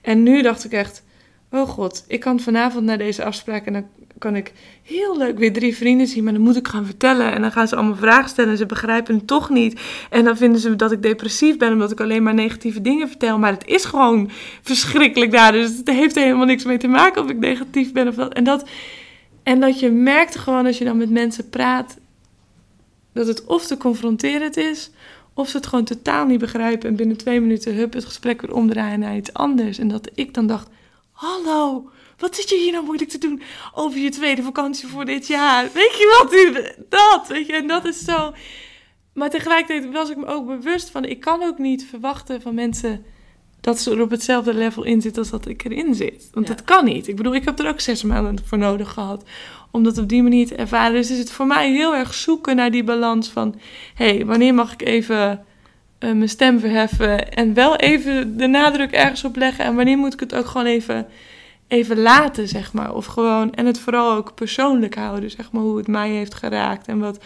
En 0.00 0.22
nu 0.22 0.42
dacht 0.42 0.64
ik 0.64 0.72
echt, 0.72 1.02
oh 1.50 1.68
god, 1.68 2.04
ik 2.08 2.20
kan 2.20 2.40
vanavond 2.40 2.84
naar 2.84 2.98
deze 2.98 3.24
afspraak 3.24 3.66
en 3.66 3.72
dan 3.72 3.86
kan 4.18 4.36
ik 4.36 4.52
heel 4.82 5.18
leuk 5.18 5.38
weer 5.38 5.52
drie 5.52 5.76
vrienden 5.76 6.06
zien, 6.06 6.24
maar 6.24 6.32
dan 6.32 6.42
moet 6.42 6.56
ik 6.56 6.68
gaan 6.68 6.86
vertellen. 6.86 7.32
En 7.32 7.40
dan 7.40 7.52
gaan 7.52 7.68
ze 7.68 7.76
allemaal 7.76 7.96
vragen 7.96 8.28
stellen 8.28 8.50
en 8.50 8.56
ze 8.56 8.66
begrijpen 8.66 9.14
het 9.14 9.26
toch 9.26 9.50
niet. 9.50 9.80
En 10.10 10.24
dan 10.24 10.36
vinden 10.36 10.60
ze 10.60 10.76
dat 10.76 10.92
ik 10.92 11.02
depressief 11.02 11.56
ben 11.56 11.72
omdat 11.72 11.90
ik 11.90 12.00
alleen 12.00 12.22
maar 12.22 12.34
negatieve 12.34 12.80
dingen 12.80 13.08
vertel. 13.08 13.38
Maar 13.38 13.52
het 13.52 13.66
is 13.66 13.84
gewoon 13.84 14.30
verschrikkelijk 14.62 15.32
daar. 15.32 15.52
Dus 15.52 15.76
het 15.76 15.88
heeft 15.88 16.14
helemaal 16.14 16.46
niks 16.46 16.64
mee 16.64 16.78
te 16.78 16.88
maken 16.88 17.22
of 17.22 17.30
ik 17.30 17.38
negatief 17.38 17.92
ben 17.92 18.08
of 18.08 18.14
dat. 18.14 18.32
En 18.32 18.44
dat, 18.44 18.68
en 19.42 19.60
dat 19.60 19.80
je 19.80 19.90
merkt 19.90 20.36
gewoon 20.36 20.66
als 20.66 20.78
je 20.78 20.84
dan 20.84 20.96
met 20.96 21.10
mensen 21.10 21.48
praat, 21.48 21.98
dat 23.12 23.26
het 23.26 23.44
of 23.44 23.66
te 23.66 23.76
confronterend 23.76 24.56
is, 24.56 24.90
of 25.34 25.48
ze 25.48 25.56
het 25.56 25.66
gewoon 25.66 25.84
totaal 25.84 26.26
niet 26.26 26.38
begrijpen. 26.38 26.88
En 26.88 26.96
binnen 26.96 27.16
twee 27.16 27.40
minuten, 27.40 27.74
hup, 27.74 27.92
het 27.92 28.04
gesprek 28.04 28.40
weer 28.40 28.54
omdraaien 28.54 28.98
naar 28.98 29.16
iets 29.16 29.32
anders. 29.32 29.78
En 29.78 29.88
dat 29.88 30.10
ik 30.14 30.34
dan 30.34 30.46
dacht, 30.46 30.68
hallo, 31.12 31.90
wat 32.18 32.36
zit 32.36 32.48
je 32.48 32.56
hier 32.56 32.72
nou 32.72 32.84
moeilijk 32.84 33.10
te 33.10 33.18
doen 33.18 33.42
over 33.74 33.98
je 33.98 34.10
tweede 34.10 34.42
vakantie 34.42 34.88
voor 34.88 35.04
dit 35.04 35.26
jaar? 35.26 35.62
Weet 35.72 35.92
je 35.92 36.18
wat, 36.18 36.74
dat, 36.88 37.28
weet 37.28 37.46
je, 37.46 37.52
en 37.52 37.66
dat 37.66 37.84
is 37.84 37.98
zo... 37.98 38.32
Maar 39.12 39.30
tegelijkertijd 39.30 39.92
was 39.92 40.10
ik 40.10 40.16
me 40.16 40.26
ook 40.26 40.46
bewust 40.46 40.90
van, 40.90 41.04
ik 41.04 41.20
kan 41.20 41.42
ook 41.42 41.58
niet 41.58 41.86
verwachten 41.90 42.42
van 42.42 42.54
mensen 42.54 43.04
dat 43.60 43.80
ze 43.80 43.90
er 43.90 44.00
op 44.00 44.10
hetzelfde 44.10 44.54
level 44.54 44.82
in 44.82 45.00
zitten 45.02 45.22
als 45.22 45.30
dat 45.30 45.46
ik 45.46 45.64
erin 45.64 45.94
zit. 45.94 46.28
Want 46.32 46.48
Ja. 46.48 46.54
dat 46.54 46.64
kan 46.64 46.84
niet. 46.84 47.08
Ik 47.08 47.16
bedoel, 47.16 47.34
ik 47.34 47.44
heb 47.44 47.58
er 47.58 47.68
ook 47.68 47.80
zes 47.80 48.02
maanden 48.02 48.38
voor 48.44 48.58
nodig 48.58 48.92
gehad 48.92 49.24
om 49.70 49.82
dat 49.82 49.98
op 49.98 50.08
die 50.08 50.22
manier 50.22 50.46
te 50.46 50.54
ervaren. 50.54 50.92
Dus 50.92 51.10
is 51.10 51.18
het 51.18 51.30
voor 51.30 51.46
mij 51.46 51.70
heel 51.72 51.94
erg 51.94 52.14
zoeken 52.14 52.56
naar 52.56 52.70
die 52.70 52.84
balans 52.84 53.28
van, 53.28 53.54
hé, 53.94 54.14
hey, 54.16 54.26
wanneer 54.26 54.54
mag 54.54 54.72
ik 54.72 54.82
even 54.82 55.44
eh, 55.98 56.12
mijn 56.12 56.28
stem 56.28 56.60
verheffen 56.60 57.32
en 57.32 57.54
wel 57.54 57.76
even 57.76 58.36
de 58.36 58.46
nadruk 58.46 58.90
ergens 58.92 59.24
op 59.24 59.36
leggen 59.36 59.64
en 59.64 59.74
wanneer 59.74 59.98
moet 59.98 60.12
ik 60.12 60.20
het 60.20 60.34
ook 60.34 60.46
gewoon 60.46 60.66
even, 60.66 61.06
even 61.68 61.98
laten, 61.98 62.48
zeg 62.48 62.72
maar. 62.72 62.94
Of 62.94 63.06
gewoon, 63.06 63.54
en 63.54 63.66
het 63.66 63.78
vooral 63.78 64.12
ook 64.12 64.34
persoonlijk 64.34 64.94
houden, 64.94 65.30
zeg 65.30 65.52
maar, 65.52 65.62
hoe 65.62 65.76
het 65.76 65.86
mij 65.86 66.10
heeft 66.10 66.34
geraakt 66.34 66.86
en 66.86 66.98
wat... 66.98 67.18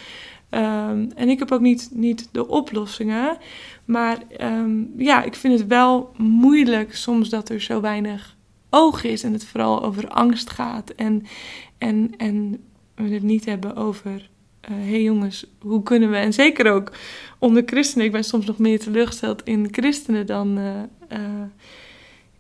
ehm, 0.51 1.07
en 1.15 1.29
ik 1.29 1.39
heb 1.39 1.53
ook 1.53 1.61
niet, 1.61 1.91
niet 1.93 2.29
de 2.33 2.49
oplossingen. 2.49 3.37
Maar 3.85 4.19
ehm, 4.37 4.83
ja, 4.97 5.23
ik 5.23 5.35
vind 5.35 5.59
het 5.59 5.69
wel 5.69 6.13
moeilijk 6.17 6.97
soms 6.97 7.29
dat 7.29 7.49
er 7.49 7.61
zo 7.61 7.81
weinig 7.81 8.37
oog 8.71 9.05
is. 9.05 9.23
En 9.23 9.33
het 9.33 9.45
vooral 9.45 9.83
over 9.83 10.09
angst 10.09 10.51
gaat. 10.51 10.91
En, 10.91 11.27
en, 11.79 12.11
en 12.17 12.65
we 12.95 13.09
het 13.09 13.23
niet 13.23 13.45
hebben 13.45 13.77
over... 13.77 14.31
Hé 14.61 14.75
hey 14.75 15.03
jongens, 15.03 15.47
hoe 15.61 15.83
kunnen 15.83 16.11
we... 16.11 16.17
En 16.17 16.33
zeker 16.33 16.73
ook 16.73 16.93
onder 17.39 17.63
christenen. 17.67 18.07
Ik 18.07 18.13
ben 18.13 18.25
soms 18.25 18.47
nog 18.47 18.59
meer 18.59 18.79
teleurgesteld 18.79 19.43
in 19.43 19.69
christenen 19.71 20.27
dan... 20.27 20.59
eh, 20.59 20.83
eh, 21.09 21.43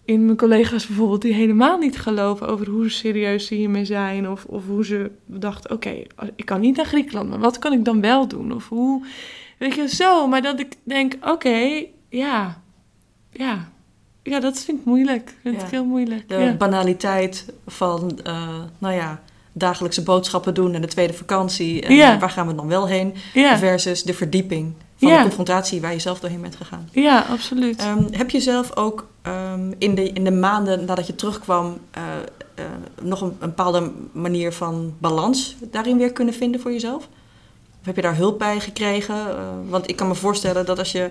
in 0.09 0.25
mijn 0.25 0.37
collega's 0.37 0.87
bijvoorbeeld 0.87 1.23
die 1.23 1.33
helemaal 1.35 1.79
niet 1.79 1.99
geloven 1.99 2.49
over 2.49 2.69
hoe 2.69 2.91
serieus 2.91 3.47
ze 3.47 3.55
hiermee 3.55 3.85
zijn. 3.85 4.31
Of, 4.31 4.45
of 4.45 4.67
hoe 4.67 4.85
ze 4.85 5.11
dachten, 5.27 5.71
oké, 5.71 6.03
ik 6.37 6.45
kan 6.45 6.61
niet 6.61 6.77
naar 6.77 6.87
Griekenland, 6.87 7.29
maar 7.29 7.39
wat 7.39 7.59
kan 7.59 7.73
ik 7.73 7.85
dan 7.85 8.01
wel 8.01 8.29
doen? 8.29 8.53
Of 8.53 8.69
hoe, 8.69 9.05
weet 9.59 9.75
je, 9.75 9.89
zo. 9.89 10.27
Maar 10.27 10.43
dat 10.43 10.61
ik 10.61 10.73
denk, 10.83 11.15
oké, 11.25 11.85
ja, 12.09 12.61
ja. 13.33 13.69
Ja, 14.23 14.41
dat 14.41 14.59
vind 14.65 14.79
ik 14.79 14.85
moeilijk. 14.85 15.35
vind 15.43 15.57
Ja. 15.61 15.65
ik 15.65 15.71
heel 15.71 15.85
moeilijk. 15.85 16.29
De 16.29 16.35
ja. 16.37 16.53
banaliteit 16.53 17.53
van, 17.67 18.19
eh, 18.25 18.49
nou 18.79 18.95
ja, 18.95 19.21
dagelijkse 19.53 20.03
boodschappen 20.03 20.55
doen 20.55 20.75
en 20.75 20.81
de 20.81 20.87
tweede 20.89 21.13
vakantie. 21.13 21.83
En 21.83 21.95
Ja. 21.95 22.19
waar 22.19 22.31
gaan 22.31 22.47
we 22.47 22.55
dan 22.55 22.69
wel 22.69 22.89
heen? 22.89 23.15
Ja, 23.35 23.59
Versus 23.59 24.03
de 24.03 24.15
verdieping 24.15 24.73
van 24.97 25.13
de 25.13 25.23
confrontatie 25.23 25.81
waar 25.81 25.93
je 25.93 25.99
zelf 25.99 26.21
doorheen 26.21 26.41
bent 26.41 26.57
gegaan. 26.57 26.89
ja, 26.93 27.27
absoluut. 27.31 27.79
Ehm, 27.81 28.03
heb 28.11 28.31
je 28.31 28.41
zelf 28.41 28.77
ook 28.77 29.07
ehm, 29.29 29.73
in, 29.79 29.95
de, 29.95 30.13
in 30.13 30.25
de 30.25 30.31
maanden 30.31 30.85
nadat 30.85 31.07
je 31.07 31.15
terugkwam 31.15 31.79
eh, 31.91 32.03
eh, 32.55 32.65
nog 33.03 33.21
een, 33.21 33.29
een 33.29 33.49
bepaalde 33.49 33.93
manier 34.13 34.53
van 34.53 34.95
balans 34.99 35.57
daarin 35.61 35.99
weer 35.99 36.13
kunnen 36.13 36.35
vinden 36.35 36.61
voor 36.61 36.73
jezelf? 36.73 37.09
Of 37.81 37.87
heb 37.87 37.97
je 37.97 38.03
daar 38.03 38.17
hulp 38.17 38.39
bij 38.39 38.61
gekregen? 38.61 39.15
Eh, 39.15 39.49
want 39.69 39.89
ik 39.89 39.97
kan 39.97 40.09
me 40.09 40.15
voorstellen 40.15 40.67
dat 40.67 40.79
als 40.79 40.93
je 40.93 41.11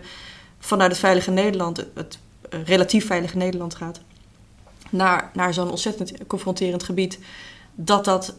vanuit 0.60 0.92
het 0.92 1.00
veilige 1.00 1.32
Nederland, 1.32 1.86
het, 1.94 2.20
relatief 2.66 3.06
veilige 3.06 3.38
Nederland 3.38 3.76
gaat, 3.76 4.00
naar, 4.90 5.32
naar 5.34 5.54
zo'n 5.54 5.70
ontzettend 5.70 6.28
confronterend 6.28 6.84
gebied, 6.84 7.20
dat 7.76 8.06
dat 8.06 8.36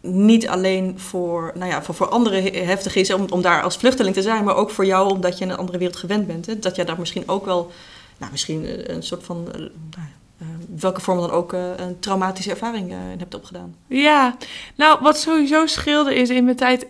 niet 0.00 0.48
alleen 0.48 0.98
voor, 0.98 1.52
nou 1.54 1.70
ja, 1.70 1.82
voor, 1.82 1.94
voor 1.94 2.08
anderen 2.08 2.42
he- 2.42 2.64
heftig 2.64 2.94
is 2.94 3.12
om, 3.12 3.26
om 3.28 3.42
daar 3.42 3.62
als 3.62 3.76
vluchteling 3.76 4.14
te 4.14 4.22
zijn, 4.22 4.44
maar 4.44 4.56
ook 4.56 4.70
voor 4.70 4.86
jou 4.86 5.10
omdat 5.10 5.38
je 5.38 5.44
in 5.44 5.50
een 5.50 5.56
andere 5.56 5.78
wereld 5.78 5.96
gewend 5.96 6.26
bent. 6.26 6.46
Hè? 6.46 6.58
Dat 6.58 6.76
je 6.76 6.84
daar 6.84 6.98
misschien 6.98 7.28
ook 7.28 7.44
wel, 7.44 7.72
nou, 8.18 8.32
misschien 8.32 8.66
eh, 8.66 8.94
een 8.94 9.02
soort 9.02 9.24
van, 9.24 9.52
eh, 9.52 9.60
eh, 9.60 10.46
welke 10.76 11.00
vorm 11.00 11.18
dan 11.18 11.30
ook, 11.30 11.52
een 11.52 11.98
traumatische 11.98 12.50
ervaring 12.50 12.90
in 12.90 13.18
hebt 13.18 13.34
opgedaan. 13.34 13.76
Ja, 13.86 14.36
nou, 14.74 14.98
wat 15.02 15.18
sowieso 15.18 15.66
scheelde 15.66 16.14
is 16.14 16.30
in 16.30 16.44
mijn 16.44 16.56
tijd 16.56 16.86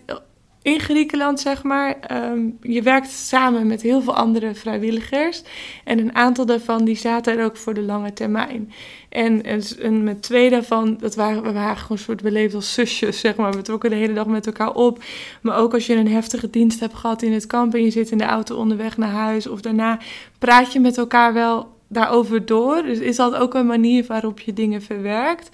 in 0.65 0.79
Griekenland, 0.79 1.39
zeg 1.39 1.63
maar. 1.63 1.99
ehm, 1.99 2.39
je 2.61 2.81
werkt 2.81 3.09
samen 3.09 3.67
met 3.67 3.81
heel 3.81 4.01
veel 4.01 4.15
andere 4.15 4.55
vrijwilligers. 4.55 5.43
En 5.83 5.99
een 5.99 6.15
aantal 6.15 6.45
daarvan 6.45 6.85
die 6.85 6.95
zaten 6.95 7.37
er 7.37 7.45
ook 7.45 7.57
voor 7.57 7.73
de 7.73 7.81
lange 7.81 8.13
termijn. 8.13 8.71
En, 9.09 9.43
en, 9.81 10.03
met 10.03 10.21
twee 10.21 10.49
daarvan, 10.49 10.97
dat 10.99 11.15
waren, 11.15 11.43
we 11.43 11.51
waren 11.51 11.77
gewoon 11.77 11.97
een 11.97 12.03
soort 12.03 12.21
beleefd 12.21 12.53
als 12.53 12.73
zusjes, 12.73 13.19
zeg 13.19 13.35
maar. 13.35 13.53
We 13.53 13.61
trokken 13.61 13.89
de 13.89 13.95
hele 13.95 14.13
dag 14.13 14.25
met 14.25 14.45
elkaar 14.45 14.73
op. 14.73 15.03
Maar 15.41 15.57
ook 15.57 15.73
als 15.73 15.85
je 15.85 15.95
een 15.95 16.07
heftige 16.07 16.49
dienst 16.49 16.79
hebt 16.79 16.95
gehad 16.95 17.21
in 17.21 17.33
het 17.33 17.47
kamp 17.47 17.73
en 17.73 17.83
je 17.83 17.91
zit 17.91 18.11
in 18.11 18.17
de 18.17 18.23
auto 18.23 18.55
onderweg 18.55 18.97
naar 18.97 19.09
huis 19.09 19.47
of 19.47 19.61
daarna, 19.61 19.99
praat 20.39 20.73
je 20.73 20.79
met 20.79 20.97
elkaar 20.97 21.33
wel 21.33 21.73
daarover 21.87 22.45
door. 22.45 22.83
Dus 22.83 22.99
is 22.99 23.15
dat 23.15 23.35
ook 23.35 23.53
een 23.53 23.65
manier 23.65 24.05
waarop 24.07 24.39
je 24.39 24.53
dingen 24.53 24.81
verwerkt. 24.81 25.49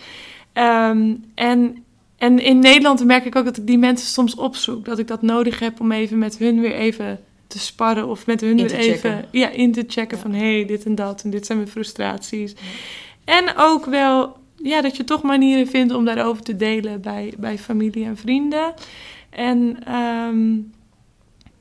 Ehm, 0.53 1.13
en, 1.35 1.83
en 2.21 2.39
in 2.39 2.59
Nederland 2.59 3.05
merk 3.05 3.25
ik 3.25 3.35
ook 3.35 3.45
dat 3.45 3.57
ik 3.57 3.67
die 3.67 3.77
mensen 3.77 4.07
soms 4.07 4.35
opzoek. 4.35 4.85
Dat 4.85 4.99
ik 4.99 5.07
dat 5.07 5.21
nodig 5.21 5.59
heb 5.59 5.79
om 5.79 5.91
even 5.91 6.17
met 6.17 6.37
hun 6.37 6.59
weer 6.59 6.73
even 6.73 7.19
te 7.47 7.59
sparren. 7.59 8.07
Of 8.07 8.25
met 8.25 8.41
hun 8.41 8.55
weer 8.55 8.73
even 8.73 9.25
ja, 9.31 9.49
in 9.49 9.71
te 9.71 9.83
checken 9.87 10.17
Ja. 10.17 10.23
van... 10.23 10.33
hé, 10.33 10.55
hey, 10.55 10.65
dit 10.65 10.83
en 10.83 10.95
dat 10.95 11.23
en 11.23 11.29
dit 11.29 11.45
zijn 11.45 11.57
mijn 11.57 11.69
frustraties. 11.69 12.53
En 13.23 13.53
ook 13.57 13.85
wel 13.85 14.37
ja, 14.55 14.81
dat 14.81 14.97
je 14.97 15.03
toch 15.03 15.21
manieren 15.21 15.67
vindt 15.67 15.93
om 15.93 16.05
daarover 16.05 16.43
te 16.43 16.55
delen 16.55 17.01
bij, 17.01 17.33
bij 17.37 17.57
familie 17.57 18.05
en 18.05 18.17
vrienden. 18.17 18.73
En 19.29 19.77
ehm, 19.85 20.57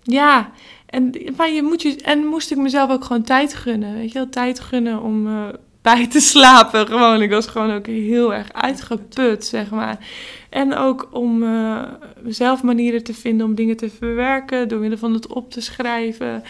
ja, 0.02 0.52
en, 0.86 1.14
maar 1.36 1.50
je 1.50 1.62
moet 1.62 1.82
je, 1.82 1.96
en 2.02 2.26
moest 2.26 2.50
ik 2.50 2.58
mezelf 2.58 2.90
ook 2.90 3.04
gewoon 3.04 3.22
tijd 3.22 3.54
gunnen. 3.54 3.94
Weet 3.94 4.12
je 4.12 4.18
wel, 4.18 4.28
tijd 4.28 4.60
gunnen 4.60 5.02
om, 5.02 5.26
eh, 5.26 5.48
bij 5.82 6.06
te 6.06 6.20
slapen. 6.20 6.86
Gewoon, 6.86 7.22
ik 7.22 7.30
was 7.30 7.46
gewoon 7.46 7.70
ook 7.70 7.86
heel 7.86 8.34
erg 8.34 8.52
uitgeput, 8.52 9.44
zeg 9.44 9.70
maar. 9.70 9.98
En 10.50 10.74
ook 10.74 11.08
om 11.12 11.42
uh, 11.42 11.82
zelf 12.26 12.62
manieren 12.62 13.04
te 13.04 13.14
vinden 13.14 13.46
om 13.46 13.54
dingen 13.54 13.76
te 13.76 13.90
verwerken 13.90 14.68
door 14.68 14.80
middel 14.80 14.98
van 14.98 15.12
het 15.12 15.26
op 15.26 15.50
te 15.50 15.60
schrijven. 15.60 16.42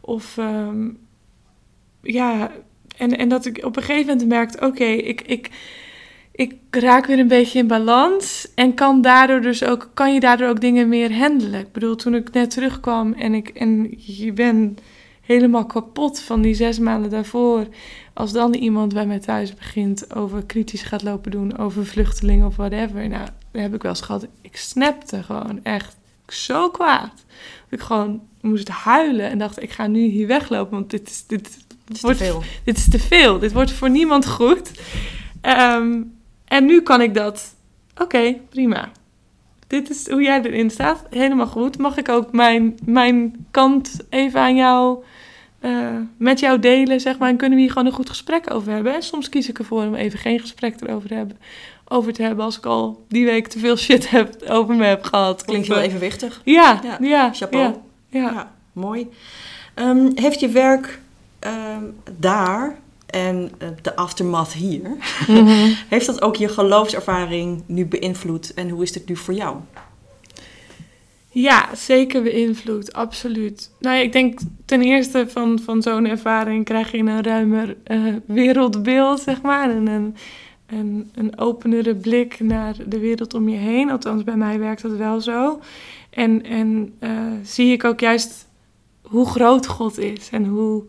Of 0.00 0.36
um, 0.36 0.98
ja, 2.02 2.50
en, 2.96 3.18
en 3.18 3.28
dat 3.28 3.46
ik 3.46 3.64
op 3.64 3.76
een 3.76 3.82
gegeven 3.82 4.06
moment 4.06 4.28
merkte: 4.28 4.66
oké, 4.66 4.84
ik, 4.84 5.20
ik, 5.20 5.50
ik 6.32 6.54
raak 6.70 7.06
weer 7.06 7.18
een 7.18 7.28
beetje 7.28 7.58
in 7.58 7.66
balans. 7.66 8.48
En 8.54 8.74
kan, 8.74 9.02
daardoor 9.02 9.40
dus 9.40 9.64
ook, 9.64 9.90
kan 9.94 10.14
je 10.14 10.20
daardoor 10.20 10.48
ook 10.48 10.60
dingen 10.60 10.88
meer 10.88 11.18
handelen. 11.18 11.60
Ik 11.60 11.72
bedoel, 11.72 11.96
toen 11.96 12.14
ik 12.14 12.32
net 12.32 12.50
terugkwam 12.50 13.12
en, 13.12 13.34
ik, 13.34 13.48
en 13.48 13.94
je 13.96 14.32
bent 14.32 14.80
helemaal 15.28 15.66
kapot 15.66 16.20
van 16.20 16.42
die 16.42 16.54
zes 16.54 16.78
maanden 16.78 17.10
daarvoor. 17.10 17.66
Als 18.12 18.32
dan 18.32 18.54
iemand 18.54 18.94
bij 18.94 19.06
mij 19.06 19.18
thuis 19.18 19.54
begint 19.54 20.14
over 20.14 20.44
kritisch 20.44 20.82
gaat 20.82 21.02
lopen 21.02 21.30
doen 21.30 21.58
over 21.58 21.86
vluchtelingen 21.86 22.46
of 22.46 22.56
whatever. 22.56 23.08
Nou, 23.08 23.28
dat 23.50 23.62
heb 23.62 23.74
ik 23.74 23.82
wel 23.82 23.90
eens 23.90 24.00
gehad. 24.00 24.26
Ik 24.40 24.56
snapte 24.56 25.22
gewoon 25.22 25.60
echt 25.62 25.96
zo 26.28 26.70
kwaad. 26.70 27.12
Dat 27.68 27.78
ik 27.78 27.80
gewoon 27.80 28.20
moest 28.40 28.68
huilen 28.68 29.30
en 29.30 29.38
dacht, 29.38 29.62
ik 29.62 29.70
ga 29.70 29.86
nu 29.86 30.00
hier 30.00 30.26
weglopen, 30.26 30.72
want 30.72 30.90
dit 30.90 31.08
is, 31.08 31.24
dit, 31.26 31.58
dit 31.84 31.96
is 31.96 32.00
wordt, 32.00 32.18
te 32.18 32.24
veel. 32.24 32.42
Dit 32.64 32.76
is 32.76 32.88
te 32.88 32.98
veel. 32.98 33.38
Dit 33.38 33.52
wordt 33.52 33.72
voor 33.72 33.90
niemand 33.90 34.26
goed. 34.26 34.70
Um, 35.42 36.16
en 36.44 36.64
nu 36.64 36.82
kan 36.82 37.00
ik 37.00 37.14
dat. 37.14 37.54
Oké, 37.96 38.36
prima. 38.48 38.90
Dit 39.68 39.90
is 39.90 40.08
hoe 40.10 40.22
jij 40.22 40.42
erin 40.42 40.70
staat. 40.70 41.02
Helemaal 41.10 41.46
goed. 41.46 41.78
Mag 41.78 41.96
ik 41.96 42.08
ook 42.08 42.32
mijn, 42.32 42.78
mijn 42.84 43.46
kant 43.50 43.96
even 44.10 44.40
aan 44.40 44.56
jou. 44.56 45.02
Uh, 45.60 45.88
met 46.16 46.40
jou 46.40 46.58
delen, 46.58 47.00
zeg 47.00 47.18
maar. 47.18 47.28
En 47.28 47.36
kunnen 47.36 47.56
we 47.56 47.64
hier 47.64 47.72
gewoon 47.72 47.86
een 47.86 47.92
goed 47.92 48.08
gesprek 48.08 48.54
over 48.54 48.72
hebben. 48.72 48.94
En 48.94 49.02
soms 49.02 49.28
kies 49.28 49.48
ik 49.48 49.58
ervoor 49.58 49.82
om 49.82 49.94
even 49.94 50.18
geen 50.18 50.40
gesprek 50.40 50.80
erover 50.80 51.08
te 51.08 51.14
hebben. 51.14 51.38
Over 51.88 52.12
te 52.12 52.22
hebben 52.22 52.44
als 52.44 52.58
ik 52.58 52.66
al 52.66 53.04
die 53.08 53.24
week 53.24 53.46
te 53.46 53.58
veel 53.58 53.76
shit 53.76 54.10
heb, 54.10 54.42
over 54.48 54.74
me 54.74 54.84
heb 54.84 55.04
gehad. 55.04 55.44
Klinkt 55.44 55.68
wel 55.68 55.78
evenwichtig. 55.78 56.40
Ja, 56.44 56.80
ja. 56.82 56.98
ja 57.00 57.32
Chapeau. 57.32 57.64
Ja, 57.64 58.20
ja. 58.20 58.30
ja 58.30 58.52
mooi. 58.72 59.08
Um, 59.74 60.12
heeft 60.14 60.40
je 60.40 60.48
werk 60.48 61.00
um, 61.40 61.96
daar 62.18 62.78
en 63.10 63.50
uh, 63.62 63.68
de 63.82 63.96
aftermath 63.96 64.52
hier, 64.52 64.88
mm 65.26 65.46
-hmm. 65.46 65.74
heeft 65.88 66.06
dat 66.06 66.22
ook 66.22 66.36
je 66.36 66.48
geloofservaring 66.48 67.62
nu 67.66 67.86
beïnvloed 67.86 68.54
en 68.54 68.68
hoe 68.68 68.82
is 68.82 68.92
dit 68.92 69.08
nu 69.08 69.16
voor 69.16 69.34
jou? 69.34 69.56
Ja, 71.30 71.74
zeker 71.74 72.22
beïnvloed, 72.22 72.92
absoluut. 72.92 73.70
Nou 73.78 73.96
ja, 73.96 74.02
ik 74.02 74.12
denk 74.12 74.38
ten 74.64 74.82
eerste 74.82 75.26
van, 75.28 75.58
van 75.58 75.82
zo'n 75.82 76.06
ervaring 76.06 76.64
krijg 76.64 76.92
je 76.92 76.98
een 76.98 77.22
ruimer 77.22 77.76
uh, 77.86 78.14
wereldbeeld, 78.26 79.20
zeg 79.20 79.42
maar. 79.42 79.70
En 79.70 79.86
een, 79.86 80.16
een, 80.66 81.10
een 81.14 81.38
openere 81.38 81.94
blik 81.94 82.40
naar 82.40 82.76
de 82.86 82.98
wereld 82.98 83.34
om 83.34 83.48
je 83.48 83.56
heen. 83.56 83.90
Althans, 83.90 84.24
bij 84.24 84.36
mij 84.36 84.58
werkt 84.58 84.82
dat 84.82 84.96
wel 84.96 85.20
zo. 85.20 85.60
En, 86.10 86.42
en 86.44 86.94
uh, 87.00 87.10
zie 87.42 87.72
ik 87.72 87.84
ook 87.84 88.00
juist 88.00 88.46
hoe 89.02 89.26
groot 89.26 89.66
God 89.66 89.98
is 89.98 90.28
en 90.30 90.44
hoe, 90.44 90.84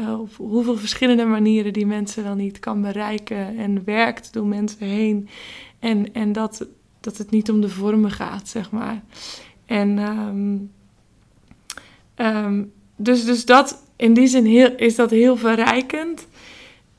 uh, 0.00 0.20
op 0.20 0.30
hoeveel 0.36 0.76
verschillende 0.76 1.24
manieren 1.24 1.72
die 1.72 1.86
mensen 1.86 2.24
wel 2.24 2.34
niet 2.34 2.58
kan 2.58 2.82
bereiken 2.82 3.58
en 3.58 3.84
werkt 3.84 4.32
door 4.32 4.46
mensen 4.46 4.86
heen. 4.86 5.28
En, 5.78 6.14
en 6.14 6.32
dat, 6.32 6.66
dat 7.00 7.16
het 7.16 7.30
niet 7.30 7.50
om 7.50 7.60
de 7.60 7.68
vormen 7.68 8.10
gaat, 8.10 8.48
zeg 8.48 8.70
maar. 8.70 9.02
En 9.66 9.98
um, 9.98 10.70
um, 12.16 12.72
dus, 12.96 13.24
dus 13.24 13.44
dat, 13.44 13.82
in 13.96 14.14
die 14.14 14.26
zin 14.26 14.44
heel, 14.44 14.72
is 14.76 14.94
dat 14.94 15.10
heel 15.10 15.36
verrijkend. 15.36 16.26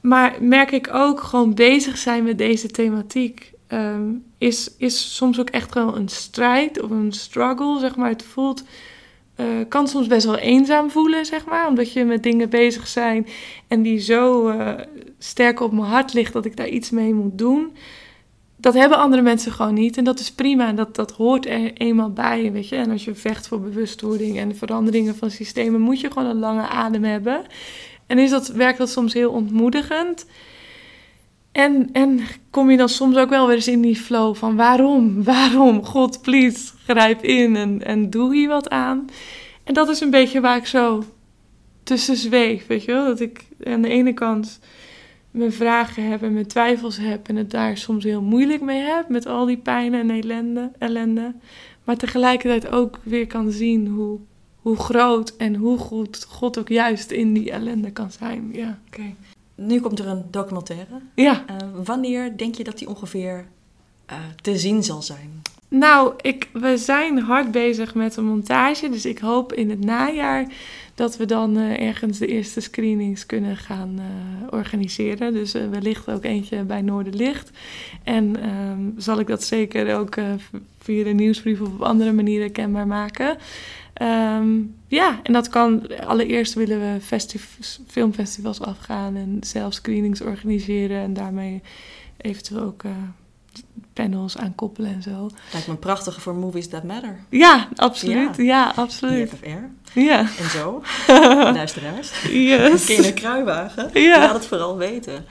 Maar 0.01 0.37
merk 0.39 0.71
ik 0.71 0.93
ook 0.93 1.21
gewoon 1.21 1.53
bezig 1.53 1.97
zijn 1.97 2.23
met 2.23 2.37
deze 2.37 2.67
thematiek. 2.67 3.53
Um, 3.67 4.23
is, 4.37 4.75
is 4.77 5.15
soms 5.15 5.39
ook 5.39 5.49
echt 5.49 5.73
wel 5.73 5.95
een 5.95 6.09
strijd 6.09 6.81
of 6.81 6.89
een 6.89 7.11
struggle, 7.11 7.79
zeg 7.79 7.95
maar. 7.95 8.09
Het 8.09 8.23
voelt, 8.23 8.63
uh, 9.41 9.45
kan 9.69 9.87
soms 9.87 10.07
best 10.07 10.25
wel 10.25 10.37
eenzaam 10.37 10.89
voelen, 10.89 11.25
zeg 11.25 11.45
maar. 11.45 11.67
Omdat 11.67 11.93
je 11.93 12.05
met 12.05 12.23
dingen 12.23 12.49
bezig 12.49 12.87
zijn 12.87 13.27
en 13.67 13.81
die 13.81 13.99
zo 13.99 14.49
uh, 14.49 14.71
sterk 15.17 15.59
op 15.59 15.71
mijn 15.71 15.87
hart 15.87 16.13
ligt 16.13 16.33
dat 16.33 16.45
ik 16.45 16.57
daar 16.57 16.67
iets 16.67 16.89
mee 16.89 17.13
moet 17.13 17.37
doen 17.37 17.71
dat 18.61 18.73
hebben 18.73 18.97
andere 18.97 19.21
mensen 19.21 19.51
gewoon 19.51 19.73
niet. 19.73 19.97
En 19.97 20.03
dat 20.03 20.19
is 20.19 20.31
prima. 20.31 20.73
Dat, 20.73 20.95
dat 20.95 21.11
hoort 21.11 21.45
er 21.45 21.73
eenmaal 21.73 22.11
bij, 22.11 22.51
weet 22.51 22.67
je. 22.67 22.75
En 22.75 22.91
als 22.91 23.05
je 23.05 23.15
vecht 23.15 23.47
voor 23.47 23.61
bewustwording 23.61 24.37
en 24.37 24.55
veranderingen 24.55 25.15
van 25.15 25.31
systemen... 25.31 25.81
moet 25.81 25.99
je 25.99 26.11
gewoon 26.11 26.29
een 26.29 26.39
lange 26.39 26.67
adem 26.67 27.03
hebben. 27.03 27.41
En 28.07 28.17
is 28.17 28.29
dat, 28.29 28.47
werkt 28.47 28.77
dat 28.77 28.89
soms 28.89 29.13
heel 29.13 29.31
ontmoedigend. 29.31 30.25
En, 31.51 31.89
en 31.91 32.19
kom 32.49 32.71
je 32.71 32.77
dan 32.77 32.89
soms 32.89 33.17
ook 33.17 33.29
wel 33.29 33.47
weer 33.47 33.55
eens 33.55 33.67
in 33.67 33.81
die 33.81 33.95
flow 33.95 34.35
van... 34.35 34.55
waarom, 34.55 35.23
waarom, 35.23 35.85
God, 35.85 36.21
please, 36.21 36.71
grijp 36.91 37.23
in 37.23 37.55
en, 37.55 37.83
en 37.83 38.09
doe 38.09 38.35
hier 38.35 38.47
wat 38.47 38.69
aan. 38.69 39.05
En 39.63 39.73
dat 39.73 39.89
is 39.89 39.99
een 39.99 40.09
beetje 40.09 40.41
waar 40.41 40.57
ik 40.57 40.65
zo 40.65 41.03
tussen 41.83 42.15
zweef, 42.15 42.67
weet 42.67 42.83
je 42.83 42.91
wel. 42.91 43.05
Dat 43.05 43.19
ik 43.19 43.45
aan 43.63 43.81
de 43.81 43.89
ene 43.89 44.13
kant 44.13 44.59
mijn 45.31 45.53
vragen 45.53 46.09
heb 46.09 46.23
en 46.23 46.33
mijn 46.33 46.47
twijfels 46.47 46.97
heb 46.97 47.27
en 47.27 47.35
het 47.35 47.51
daar 47.51 47.77
soms 47.77 48.03
heel 48.03 48.21
moeilijk 48.21 48.61
mee 48.61 48.81
heb 48.81 49.09
met 49.09 49.25
al 49.25 49.45
die 49.45 49.57
pijn 49.57 49.93
en 49.93 50.09
ellende, 50.09 50.71
ellende. 50.77 51.33
Maar 51.83 51.97
tegelijkertijd 51.97 52.67
ook 52.67 52.99
weer 53.03 53.27
kan 53.27 53.51
zien 53.51 53.87
hoe, 53.87 54.19
hoe 54.55 54.75
groot 54.75 55.35
en 55.37 55.55
hoe 55.55 55.77
goed 55.77 56.25
God 56.29 56.59
ook 56.59 56.69
juist 56.69 57.11
in 57.11 57.33
die 57.33 57.51
ellende 57.51 57.91
kan 57.91 58.11
zijn. 58.11 58.49
Ja. 58.53 58.79
Oké. 58.87 59.15
Nu 59.55 59.79
komt 59.79 59.99
er 59.99 60.07
een 60.07 60.23
documentaire. 60.31 61.01
Ja. 61.15 61.45
Uh, 61.49 61.57
wanneer 61.83 62.37
denk 62.37 62.55
je 62.55 62.63
dat 62.63 62.77
die 62.77 62.89
ongeveer 62.89 63.45
uh, 64.11 64.17
te 64.41 64.57
zien 64.57 64.83
zal 64.83 65.01
zijn? 65.01 65.41
Nou, 65.73 66.13
ik, 66.21 66.49
we 66.53 66.77
zijn 66.77 67.19
hard 67.19 67.51
bezig 67.51 67.95
met 67.95 68.15
een 68.15 68.25
montage. 68.25 68.89
Dus 68.89 69.05
ik 69.05 69.19
hoop 69.19 69.53
in 69.53 69.69
het 69.69 69.85
najaar 69.85 70.45
dat 70.95 71.17
we 71.17 71.25
dan 71.25 71.57
uh, 71.57 71.81
ergens 71.81 72.17
de 72.17 72.27
eerste 72.27 72.59
screenings 72.59 73.25
kunnen 73.25 73.57
gaan 73.57 73.95
uh, 73.99 74.47
organiseren. 74.49 75.33
Dus 75.33 75.55
uh, 75.55 75.69
wellicht 75.69 76.09
ook 76.09 76.23
eentje 76.23 76.63
bij 76.63 76.81
Noorderlicht. 76.81 77.51
En 78.03 78.49
um, 78.49 78.93
zal 78.97 79.19
ik 79.19 79.27
dat 79.27 79.43
zeker 79.43 79.95
ook 79.95 80.17
via 80.79 81.03
de 81.03 81.09
nieuwsbrief 81.09 81.61
of 81.61 81.67
op 81.67 81.81
andere 81.81 82.11
manieren 82.11 82.51
kenbaar 82.51 82.87
maken. 82.87 83.37
Um, 84.01 84.75
ja, 84.87 85.19
en 85.23 85.33
dat 85.33 85.49
kan. 85.49 85.97
Allereerst 86.05 86.53
willen 86.53 86.79
we 86.79 87.19
filmfestivals 87.87 88.61
afgaan 88.61 89.15
en 89.15 89.37
zelf 89.41 89.73
screenings 89.73 90.21
organiseren 90.21 91.01
en 91.01 91.13
daarmee 91.13 91.61
eventueel 92.17 92.61
ook 92.61 92.83
panels 93.93 94.37
aan 94.37 94.55
koppelen 94.55 94.93
en 94.93 95.01
zo. 95.01 95.29
Lijkt 95.51 95.67
me 95.67 95.75
prachtig 95.75 96.21
voor 96.21 96.35
Movies 96.35 96.67
That 96.67 96.83
Matter. 96.83 97.19
Ja, 97.29 97.67
absoluut. 97.75 98.35
Ja, 98.37 98.43
ja 98.43 98.71
absoluut. 98.75 99.31
Ja. 99.93 100.19
En 100.19 100.49
zo. 100.49 100.81
Luisteraars. 101.53 102.21
Yes. 102.31 102.97
Een 102.97 103.13
kruiwagen? 103.13 103.89
Ja. 103.93 104.19
Laat 104.19 104.33
het 104.33 104.45
vooral 104.45 104.77
weten. 104.77 105.25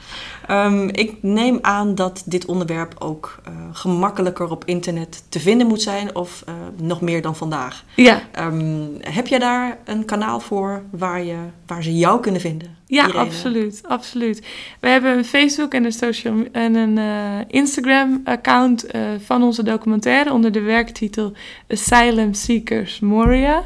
Um, 0.50 0.88
ik 0.88 1.22
neem 1.22 1.58
aan 1.62 1.94
dat 1.94 2.22
dit 2.26 2.46
onderwerp 2.46 2.94
ook 2.98 3.40
uh, 3.48 3.54
gemakkelijker 3.72 4.50
op 4.50 4.64
internet 4.64 5.24
te 5.28 5.40
vinden 5.40 5.66
moet 5.66 5.82
zijn, 5.82 6.14
of 6.14 6.44
uh, 6.48 6.54
nog 6.76 7.00
meer 7.00 7.22
dan 7.22 7.36
vandaag. 7.36 7.84
Ja. 7.96 8.22
Um, 8.38 8.96
heb 9.00 9.26
je 9.26 9.38
daar 9.38 9.78
een 9.84 10.04
kanaal 10.04 10.40
voor 10.40 10.82
waar, 10.90 11.22
je, 11.22 11.36
waar 11.66 11.82
ze 11.82 11.96
jou 11.96 12.20
kunnen 12.20 12.40
vinden? 12.40 12.79
Ja, 12.90 13.06
Irene? 13.06 13.18
absoluut, 13.18 13.80
absoluut. 13.86 14.46
We 14.80 14.88
hebben 14.88 15.18
een 15.18 15.24
Facebook 15.24 15.74
en 15.74 15.84
een, 15.84 15.92
social, 15.92 16.44
en 16.52 16.74
een 16.74 16.96
uh, 16.96 17.38
Instagram-account 17.48 18.86
van 19.24 19.42
onze 19.42 19.62
documentaire 19.62 20.32
onder 20.32 20.52
de 20.52 20.60
werktitel 20.60 21.32
Asylum 21.68 22.34
Seekers 22.34 23.00
Moria. 23.00 23.64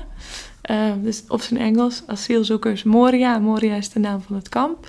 dus 1.03 1.23
op 1.29 1.41
zijn 1.41 1.61
Engels, 1.61 2.03
asielzoekers 2.07 2.83
Moria. 2.83 3.39
Moria 3.39 3.75
is 3.75 3.89
de 3.89 3.99
naam 3.99 4.21
van 4.21 4.37
het 4.37 4.49
kamp. 4.49 4.87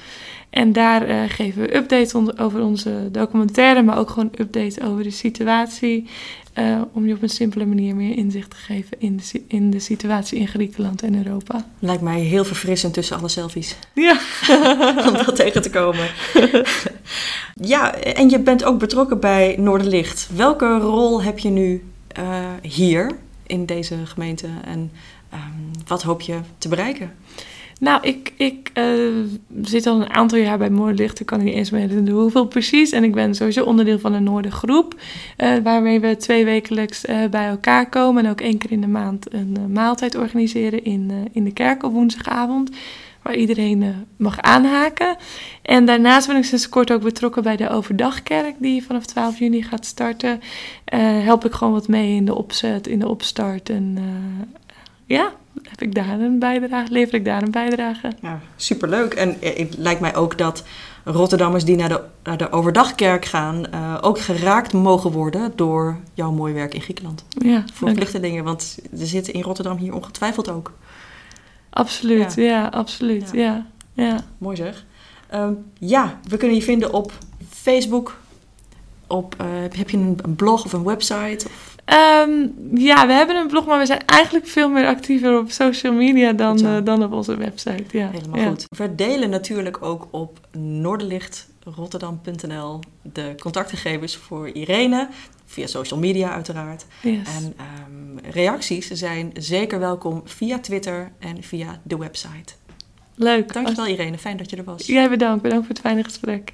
En 0.56 0.74
daar 0.74 1.10
uh, 1.10 1.22
geven 1.28 1.62
we 1.62 1.76
updates 1.76 2.38
over 2.38 2.62
onze 2.62 3.10
documentaire, 3.12 3.82
maar 3.82 3.98
ook 3.98 4.10
gewoon 4.10 4.32
updates 4.40 4.82
over 4.82 5.04
de 5.04 5.10
situatie. 5.10 6.10
Uh, 6.60 6.82
om 6.94 7.08
je 7.08 7.14
op 7.14 7.22
een 7.22 7.30
simpele 7.30 7.66
manier 7.66 7.96
meer 7.96 8.18
inzicht 8.18 8.50
te 8.50 8.56
geven 8.56 9.00
in 9.00 9.18
de, 9.18 9.42
in 9.48 9.72
de 9.72 9.80
situatie 9.80 10.40
in 10.40 10.48
Griekenland 10.48 11.04
en 11.04 11.16
Europa. 11.26 11.68
Lijkt 11.80 12.02
mij 12.02 12.20
heel 12.20 12.46
verfrissend 12.46 12.94
tussen 12.94 13.18
alle 13.18 13.28
selfies. 13.28 13.76
Ja. 13.94 14.20
om 15.08 15.14
dat 15.14 15.36
tegen 15.36 15.62
te 15.62 15.70
komen. 15.70 16.08
ja, 17.74 17.96
en 17.96 18.30
je 18.30 18.40
bent 18.40 18.64
ook 18.64 18.80
betrokken 18.80 19.20
bij 19.20 19.56
Noorderlicht. 19.60 20.30
Welke 20.36 20.78
rol 20.78 21.24
heb 21.24 21.40
je 21.40 21.50
nu 21.50 21.84
uh, 22.20 22.46
hier 22.62 23.12
in 23.48 23.66
deze 23.66 24.06
gemeente 24.06 24.48
en 24.66 24.92
um, 25.34 25.72
wat 25.88 26.04
hoop 26.04 26.22
je 26.22 26.40
te 26.58 26.68
bereiken? 26.68 27.14
Nou, 27.80 28.02
ik, 28.04 28.34
ik 28.38 28.72
uh, 28.74 29.26
zit 29.62 29.88
al 29.88 30.02
een 30.02 30.10
aantal 30.10 30.38
jaar 30.38 30.58
bij 30.58 30.70
Noorderlicht. 30.70 31.20
Ik 31.20 31.26
kan 31.26 31.44
niet 31.44 31.54
eens 31.54 31.70
meer 31.70 32.10
hoeveel 32.10 32.46
precies. 32.48 32.92
En 32.92 33.04
ik 33.04 33.14
ben 33.14 33.36
sowieso 33.36 33.64
onderdeel 33.64 34.00
van 34.00 34.14
een 34.14 34.24
Noordergroep. 34.24 34.96
Uh, 35.38 35.58
waarmee 35.64 36.00
we 36.00 36.16
twee 36.16 36.46
wekelijks 36.46 37.06
uh, 37.06 37.26
bij 37.30 37.48
elkaar 37.48 37.90
komen. 37.90 38.26
En 38.26 38.32
ook 38.32 38.42
één 38.42 38.58
keer 38.58 38.72
in 38.72 38.82
de 38.82 38.88
maand 38.88 39.34
een 39.34 39.58
maaltijd 39.72 40.16
organiseren 40.16 40.84
in, 40.84 41.30
in 41.32 41.44
de 41.44 41.54
kerk 41.54 41.84
op 41.84 41.94
woensdagavond. 41.94 42.70
waar 43.22 43.36
iedereen 43.36 43.84
eh, 43.84 43.90
mag 44.18 44.42
aanhaken. 44.42 45.16
En 45.62 45.86
daarnaast 45.86 46.28
ben 46.28 46.36
ik 46.36 46.44
sinds 46.44 46.70
kort 46.70 46.92
ook 46.92 47.02
betrokken 47.02 47.44
bij 47.44 47.56
de 47.56 47.70
Overdagkerk, 47.70 48.56
die 48.60 48.84
vanaf 48.84 49.06
12 49.06 49.40
juni 49.40 49.64
gaat 49.64 49.86
starten. 49.86 50.42
Eh, 50.86 51.00
help 51.02 51.46
ik 51.46 51.52
gewoon 51.52 51.74
wat 51.74 51.88
mee 51.88 52.16
in 52.16 52.26
de 52.26 52.36
opzet, 52.36 52.88
in 52.88 53.00
de 53.00 53.08
opstart. 53.08 53.70
En 53.70 53.94
eh, 53.98 54.64
ja, 55.06 55.34
heb 55.64 55.82
ik 55.82 55.96
daar 55.96 56.20
een 56.20 56.40
bijdrage, 56.40 56.92
lever 56.92 57.14
ik 57.14 57.26
daar 57.26 57.42
een 57.44 57.52
bijdrage. 57.52 58.12
Ja, 58.22 58.40
superleuk. 58.56 59.14
En 59.14 59.42
eh, 59.42 59.58
het 59.58 59.78
lijkt 59.78 60.02
mij 60.02 60.16
ook 60.16 60.38
dat 60.38 60.64
Rotterdammers 61.04 61.66
die 61.66 61.76
naar 61.76 61.90
de, 61.90 62.02
naar 62.24 62.38
de 62.38 62.52
overdagkerk 62.52 63.26
gaan... 63.26 63.66
eh, 63.72 63.98
ook 64.02 64.20
geraakt 64.20 64.74
mogen 64.74 65.12
worden 65.12 65.52
door 65.56 65.98
jouw 66.14 66.32
mooi 66.32 66.54
werk 66.54 66.74
in 66.74 66.82
Griekenland. 66.82 67.26
Ja, 67.30 67.64
Voor 67.74 67.90
vluchtelingen, 67.94 68.44
want 68.44 68.78
er 69.00 69.08
zitten 69.08 69.34
in 69.34 69.42
Rotterdam 69.42 69.78
hier 69.78 69.94
ongetwijfeld 69.94 70.50
ook. 70.50 70.72
absoluut. 71.70 72.34
Ja, 72.36 72.68
absoluut. 72.68 73.30
Ja. 73.34 73.66
Ja. 73.94 74.24
Mooi 74.38 74.56
zeg. 74.56 74.86
Ehm, 75.30 75.54
ja, 75.80 76.20
we 76.28 76.38
kunnen 76.38 76.58
je 76.58 76.64
vinden 76.64 76.94
op 76.94 77.12
Facebook. 77.50 78.18
Op, 79.08 79.36
eh, 79.38 79.46
heb 79.78 79.90
je 79.90 79.98
een, 79.98 80.36
blog 80.36 80.66
of 80.66 80.74
een 80.74 80.84
website? 80.84 81.46
Of, 81.46 81.74
Ehm, 81.86 82.48
ja, 82.74 83.08
we 83.08 83.14
hebben 83.14 83.36
een 83.36 83.48
blog, 83.48 83.66
maar 83.66 83.80
we 83.80 83.86
zijn 83.86 84.06
eigenlijk 84.06 84.48
veel 84.48 84.70
meer 84.70 84.86
actiever 84.86 85.38
op 85.40 85.52
social 85.52 85.94
media 85.94 86.34
dan, 86.34 86.66
eh, 86.66 86.78
dan 86.84 87.04
op 87.04 87.14
onze 87.14 87.38
website. 87.38 87.84
Ja. 87.98 88.10
helemaal 88.10 88.40
Ja. 88.40 88.48
goed. 88.48 88.66
We 88.78 88.96
delen 88.96 89.30
natuurlijk 89.30 89.84
ook 89.84 90.08
op 90.12 90.40
noorderlichtrotterdam.nl 90.58 92.80
de 93.02 93.36
contactgegevens 93.40 94.16
voor 94.16 94.50
Irene. 94.50 95.08
Via 95.46 95.68
social 95.68 96.00
media 96.00 96.32
uiteraard. 96.32 96.86
Yes. 97.02 97.28
En 97.42 97.54
ehm, 97.58 98.18
reacties 98.32 98.88
zijn 98.88 99.32
zeker 99.34 99.80
welkom 99.80 100.22
via 100.26 100.60
Twitter 100.60 101.12
en 101.20 101.44
via 101.44 101.80
de 101.84 101.98
website. 101.98 102.54
Leuk. 103.16 103.54
Dankjewel 103.54 103.88
Irene, 103.88 104.18
fijn 104.18 104.38
dat 104.38 104.50
je 104.50 104.56
er 104.56 104.64
was. 104.64 104.86
Jij 104.86 105.10
bedankt. 105.10 105.42
Bedankt 105.42 105.66
voor 105.66 105.76
het 105.76 105.84
fijne 105.84 106.04
gesprek. 106.04 106.54